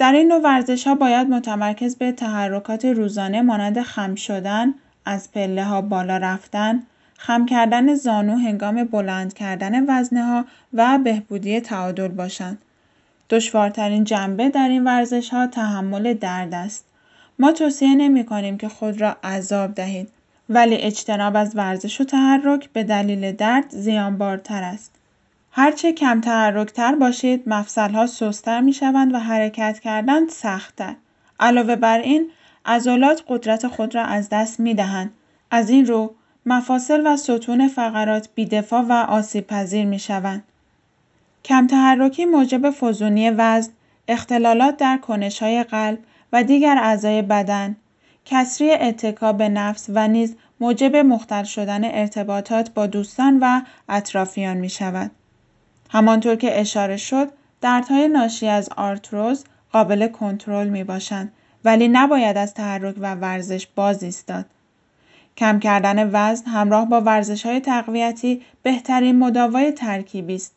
در 0.00 0.12
این 0.12 0.28
نوع 0.28 0.40
ورزش 0.40 0.86
ها 0.86 0.94
باید 0.94 1.28
متمرکز 1.28 1.96
به 1.96 2.12
تحرکات 2.12 2.84
روزانه 2.84 3.42
مانند 3.42 3.82
خم 3.82 4.14
شدن، 4.14 4.74
از 5.04 5.32
پله 5.32 5.64
ها 5.64 5.80
بالا 5.80 6.16
رفتن، 6.16 6.82
خم 7.16 7.46
کردن 7.46 7.94
زانو 7.94 8.36
هنگام 8.36 8.84
بلند 8.84 9.34
کردن 9.34 9.90
وزنه 9.90 10.24
ها 10.24 10.44
و 10.74 10.98
بهبودی 11.04 11.60
تعادل 11.60 12.08
باشند. 12.08 12.58
دشوارترین 13.30 14.04
جنبه 14.04 14.48
در 14.48 14.68
این 14.68 14.84
ورزش 14.84 15.30
ها 15.30 15.46
تحمل 15.46 16.14
درد 16.14 16.54
است. 16.54 16.84
ما 17.38 17.52
توصیه 17.52 17.94
نمی 17.94 18.24
کنیم 18.24 18.58
که 18.58 18.68
خود 18.68 19.00
را 19.00 19.16
عذاب 19.24 19.74
دهید 19.74 20.08
ولی 20.48 20.76
اجتناب 20.76 21.36
از 21.36 21.56
ورزش 21.56 22.00
و 22.00 22.04
تحرک 22.04 22.68
به 22.72 22.84
دلیل 22.84 23.32
درد 23.32 23.70
زیانبارتر 23.70 24.62
است. 24.62 24.99
هرچه 25.52 25.92
کم 25.92 26.20
تحرکتر 26.20 26.94
باشید 26.94 27.42
مفصل 27.46 27.90
ها 27.90 28.06
سستر 28.06 28.60
می 28.60 28.72
شوند 28.72 29.14
و 29.14 29.18
حرکت 29.18 29.80
کردن 29.80 30.28
سختتر. 30.28 30.94
علاوه 31.40 31.76
بر 31.76 31.98
این 31.98 32.30
عضلات 32.66 33.22
قدرت 33.28 33.68
خود 33.68 33.94
را 33.94 34.04
از 34.04 34.28
دست 34.28 34.60
می 34.60 34.74
دهند. 34.74 35.12
از 35.50 35.70
این 35.70 35.86
رو 35.86 36.14
مفاصل 36.46 37.02
و 37.06 37.16
ستون 37.16 37.68
فقرات 37.68 38.28
بیدفاع 38.34 38.82
و 38.88 38.92
آسیب 38.92 39.46
پذیر 39.46 39.84
می 39.84 39.98
شوند. 39.98 40.44
کم 41.44 41.66
تحرکی 41.66 42.24
موجب 42.24 42.70
فزونی 42.70 43.30
وزن، 43.30 43.72
اختلالات 44.08 44.76
در 44.76 44.98
کنش 44.98 45.42
های 45.42 45.62
قلب 45.64 45.98
و 46.32 46.44
دیگر 46.44 46.78
اعضای 46.78 47.22
بدن، 47.22 47.76
کسری 48.24 48.70
اتکا 48.72 49.32
به 49.32 49.48
نفس 49.48 49.86
و 49.88 50.08
نیز 50.08 50.36
موجب 50.60 50.96
مختل 50.96 51.44
شدن 51.44 51.84
ارتباطات 51.84 52.70
با 52.70 52.86
دوستان 52.86 53.38
و 53.42 53.60
اطرافیان 53.88 54.56
می 54.56 54.68
شود. 54.68 55.10
همانطور 55.92 56.36
که 56.36 56.60
اشاره 56.60 56.96
شد، 56.96 57.28
دردهای 57.60 58.08
ناشی 58.08 58.48
از 58.48 58.68
آرتروز 58.76 59.44
قابل 59.72 60.08
کنترل 60.08 60.68
می 60.68 60.84
باشند 60.84 61.32
ولی 61.64 61.88
نباید 61.88 62.36
از 62.36 62.54
تحرک 62.54 62.94
و 62.98 63.14
ورزش 63.14 63.66
باز 63.66 64.02
ایستاد. 64.02 64.46
کم 65.36 65.58
کردن 65.58 66.10
وزن 66.12 66.50
همراه 66.50 66.88
با 66.88 67.00
ورزش 67.00 67.46
های 67.46 67.60
تقویتی 67.60 68.42
بهترین 68.62 69.18
مداوای 69.18 69.72
ترکیبی 69.72 70.34
است. 70.34 70.56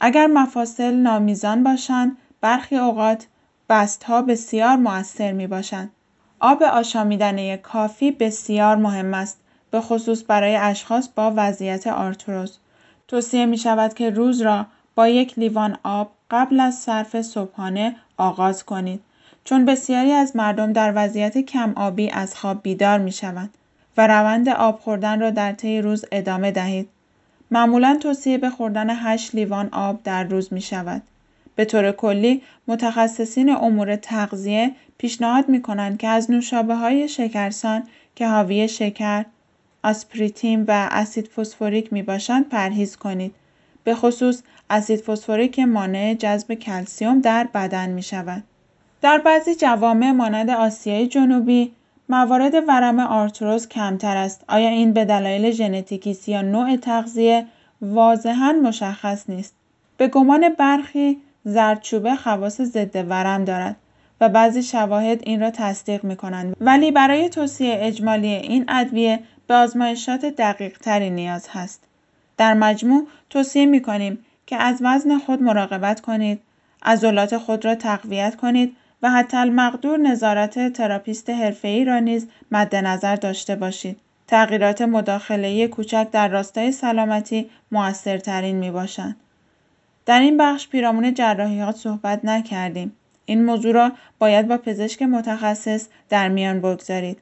اگر 0.00 0.26
مفاصل 0.26 0.94
نامیزان 0.94 1.64
باشند 1.64 2.16
برخی 2.40 2.76
اوقات 2.76 3.26
بست 3.68 4.04
ها 4.04 4.22
بسیار 4.22 4.76
مؤثر 4.76 5.32
می 5.32 5.46
باشند. 5.46 5.90
آب 6.40 6.62
آشامیدنه 6.62 7.56
کافی 7.56 8.10
بسیار 8.10 8.76
مهم 8.76 9.14
است 9.14 9.40
به 9.70 9.80
خصوص 9.80 10.24
برای 10.28 10.56
اشخاص 10.56 11.08
با 11.14 11.32
وضعیت 11.36 11.86
آرتروز. 11.86 12.58
توصیه 13.08 13.46
می 13.46 13.58
شود 13.58 13.94
که 13.94 14.10
روز 14.10 14.40
را 14.40 14.66
با 14.94 15.08
یک 15.08 15.38
لیوان 15.38 15.78
آب 15.82 16.10
قبل 16.30 16.60
از 16.60 16.74
صرف 16.74 17.22
صبحانه 17.22 17.96
آغاز 18.16 18.64
کنید 18.64 19.00
چون 19.44 19.64
بسیاری 19.64 20.12
از 20.12 20.36
مردم 20.36 20.72
در 20.72 20.92
وضعیت 20.96 21.38
کم 21.38 21.72
آبی 21.76 22.10
از 22.10 22.34
خواب 22.34 22.62
بیدار 22.62 22.98
می 22.98 23.12
شوند 23.12 23.54
و 23.96 24.06
روند 24.06 24.48
آب 24.48 24.80
خوردن 24.80 25.20
را 25.20 25.30
در 25.30 25.52
طی 25.52 25.80
روز 25.80 26.04
ادامه 26.12 26.50
دهید. 26.50 26.88
معمولا 27.50 27.98
توصیه 28.00 28.38
به 28.38 28.50
خوردن 28.50 28.90
8 28.90 29.34
لیوان 29.34 29.68
آب 29.72 30.02
در 30.02 30.24
روز 30.24 30.52
می 30.52 30.60
شود. 30.60 31.02
به 31.56 31.64
طور 31.64 31.92
کلی 31.92 32.42
متخصصین 32.66 33.50
امور 33.50 33.96
تغذیه 33.96 34.70
پیشنهاد 34.98 35.48
می 35.48 35.62
کنند 35.62 35.98
که 35.98 36.08
از 36.08 36.30
نوشابه 36.30 36.74
های 36.74 37.08
شکرسان 37.08 37.82
که 38.14 38.28
حاوی 38.28 38.68
شکر، 38.68 39.24
آسپریتین 39.82 40.62
و 40.62 40.88
اسید 40.90 41.28
فسفوریک 41.28 41.92
می 41.92 42.02
باشند 42.02 42.48
پرهیز 42.48 42.96
کنید. 42.96 43.34
به 43.84 43.94
خصوص 43.94 44.42
اسید 44.70 45.00
فسفوریک 45.00 45.58
مانع 45.58 46.14
جذب 46.14 46.54
کلسیوم 46.54 47.20
در 47.20 47.48
بدن 47.54 47.88
می 47.88 48.02
شود. 48.02 48.42
در 49.02 49.18
بعضی 49.18 49.54
جوامع 49.54 50.10
مانند 50.10 50.50
آسیای 50.50 51.06
جنوبی 51.06 51.72
موارد 52.08 52.54
ورم 52.68 53.00
آرتروز 53.00 53.68
کمتر 53.68 54.16
است. 54.16 54.44
آیا 54.48 54.68
این 54.68 54.92
به 54.92 55.04
دلایل 55.04 55.50
ژنتیکی 55.50 56.16
یا 56.26 56.42
نوع 56.42 56.76
تغذیه 56.76 57.46
واضحا 57.82 58.52
مشخص 58.52 59.30
نیست. 59.30 59.54
به 59.96 60.08
گمان 60.08 60.48
برخی 60.48 61.18
زردچوبه 61.44 62.16
خواص 62.16 62.60
ضد 62.60 63.04
ورم 63.10 63.44
دارد 63.44 63.76
و 64.20 64.28
بعضی 64.28 64.62
شواهد 64.62 65.20
این 65.22 65.40
را 65.40 65.50
تصدیق 65.50 66.04
می 66.04 66.16
کنند 66.16 66.56
ولی 66.60 66.90
برای 66.90 67.28
توصیه 67.28 67.78
اجمالی 67.80 68.28
این 68.28 68.64
ادویه 68.68 69.20
به 69.46 69.54
آزمایشات 69.54 70.24
دقیق 70.24 70.78
تری 70.78 71.10
نیاز 71.10 71.48
هست. 71.48 71.84
در 72.36 72.54
مجموع 72.54 73.06
توصیه 73.30 73.66
می 73.66 73.82
کنیم 73.82 74.18
که 74.46 74.56
از 74.56 74.78
وزن 74.80 75.18
خود 75.18 75.42
مراقبت 75.42 76.00
کنید، 76.00 76.40
عضلات 76.82 77.38
خود 77.38 77.64
را 77.64 77.74
تقویت 77.74 78.36
کنید 78.36 78.76
و 79.02 79.10
حتی 79.10 79.36
المقدور 79.36 79.98
نظارت 79.98 80.72
تراپیست 80.72 81.30
حرفه‌ای 81.30 81.84
را 81.84 81.98
نیز 81.98 82.28
مد 82.50 82.76
نظر 82.76 83.16
داشته 83.16 83.56
باشید. 83.56 84.00
تغییرات 84.26 84.82
مداخله 84.82 85.68
کوچک 85.68 86.08
در 86.12 86.28
راستای 86.28 86.72
سلامتی 86.72 87.50
موثرترین 87.72 88.56
می 88.56 88.70
باشند. 88.70 89.16
در 90.06 90.20
این 90.20 90.36
بخش 90.36 90.68
پیرامون 90.68 91.14
جراحیات 91.14 91.76
صحبت 91.76 92.24
نکردیم. 92.24 92.92
این 93.28 93.44
موضوع 93.44 93.72
را 93.72 93.92
باید 94.18 94.48
با 94.48 94.56
پزشک 94.56 95.02
متخصص 95.02 95.86
در 96.08 96.28
میان 96.28 96.60
بگذارید. 96.60 97.18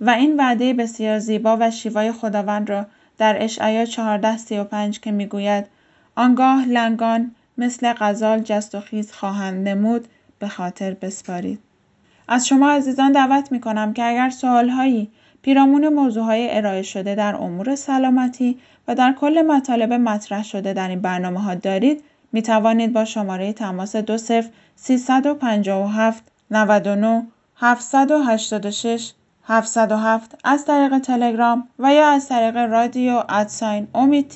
و 0.00 0.10
این 0.10 0.36
وعده 0.36 0.74
بسیار 0.74 1.18
زیبا 1.18 1.56
و 1.60 1.70
شیوای 1.70 2.12
خداوند 2.12 2.70
را 2.70 2.86
در 3.18 3.42
اشعیا 3.42 3.80
1435 3.80 5.00
که 5.00 5.10
می‌گوید 5.10 5.66
آنگاه 6.16 6.68
لنگان 6.68 7.34
مثل 7.58 7.92
غزال 7.92 8.38
جست 8.38 8.74
و 8.74 8.80
خیز 8.80 9.12
خواهند 9.12 9.68
نمود 9.68 10.08
به 10.38 10.48
خاطر 10.48 10.94
بسپارید. 10.94 11.58
از 12.28 12.48
شما 12.48 12.70
عزیزان 12.70 13.12
دعوت 13.12 13.52
می 13.52 13.60
کنم 13.60 13.92
که 13.92 14.04
اگر 14.04 14.30
سوالهایی 14.30 15.10
پیرامون 15.42 15.88
موضوعهای 15.88 16.56
ارائه 16.56 16.82
شده 16.82 17.14
در 17.14 17.36
امور 17.36 17.74
سلامتی 17.74 18.58
و 18.88 18.94
در 18.94 19.12
کل 19.20 19.42
مطالب 19.42 19.92
مطرح 19.92 20.44
شده 20.44 20.72
در 20.72 20.88
این 20.88 21.00
برنامه 21.00 21.40
ها 21.40 21.54
دارید 21.54 22.04
می 22.34 22.42
توانید 22.42 22.92
با 22.92 23.04
شماره 23.04 23.52
تماس 23.52 23.96
20 23.96 24.32
357 24.76 26.24
99 26.50 27.26
786 27.56 29.12
707 29.44 30.38
از 30.44 30.64
طریق 30.64 30.98
تلگرام 30.98 31.68
و 31.78 31.94
یا 31.94 32.08
از 32.08 32.28
طریق 32.28 32.56
رادیو 32.56 33.22
ادساین 33.28 33.88
امید 33.94 34.28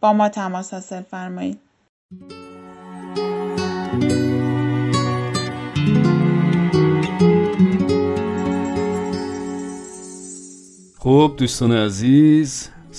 با 0.00 0.12
ما 0.12 0.28
تماس 0.28 0.74
حاصل 0.74 1.02
فرمایید. 1.02 1.58
خب 10.98 11.34
دوستان 11.38 11.72
عزیز 11.72 12.68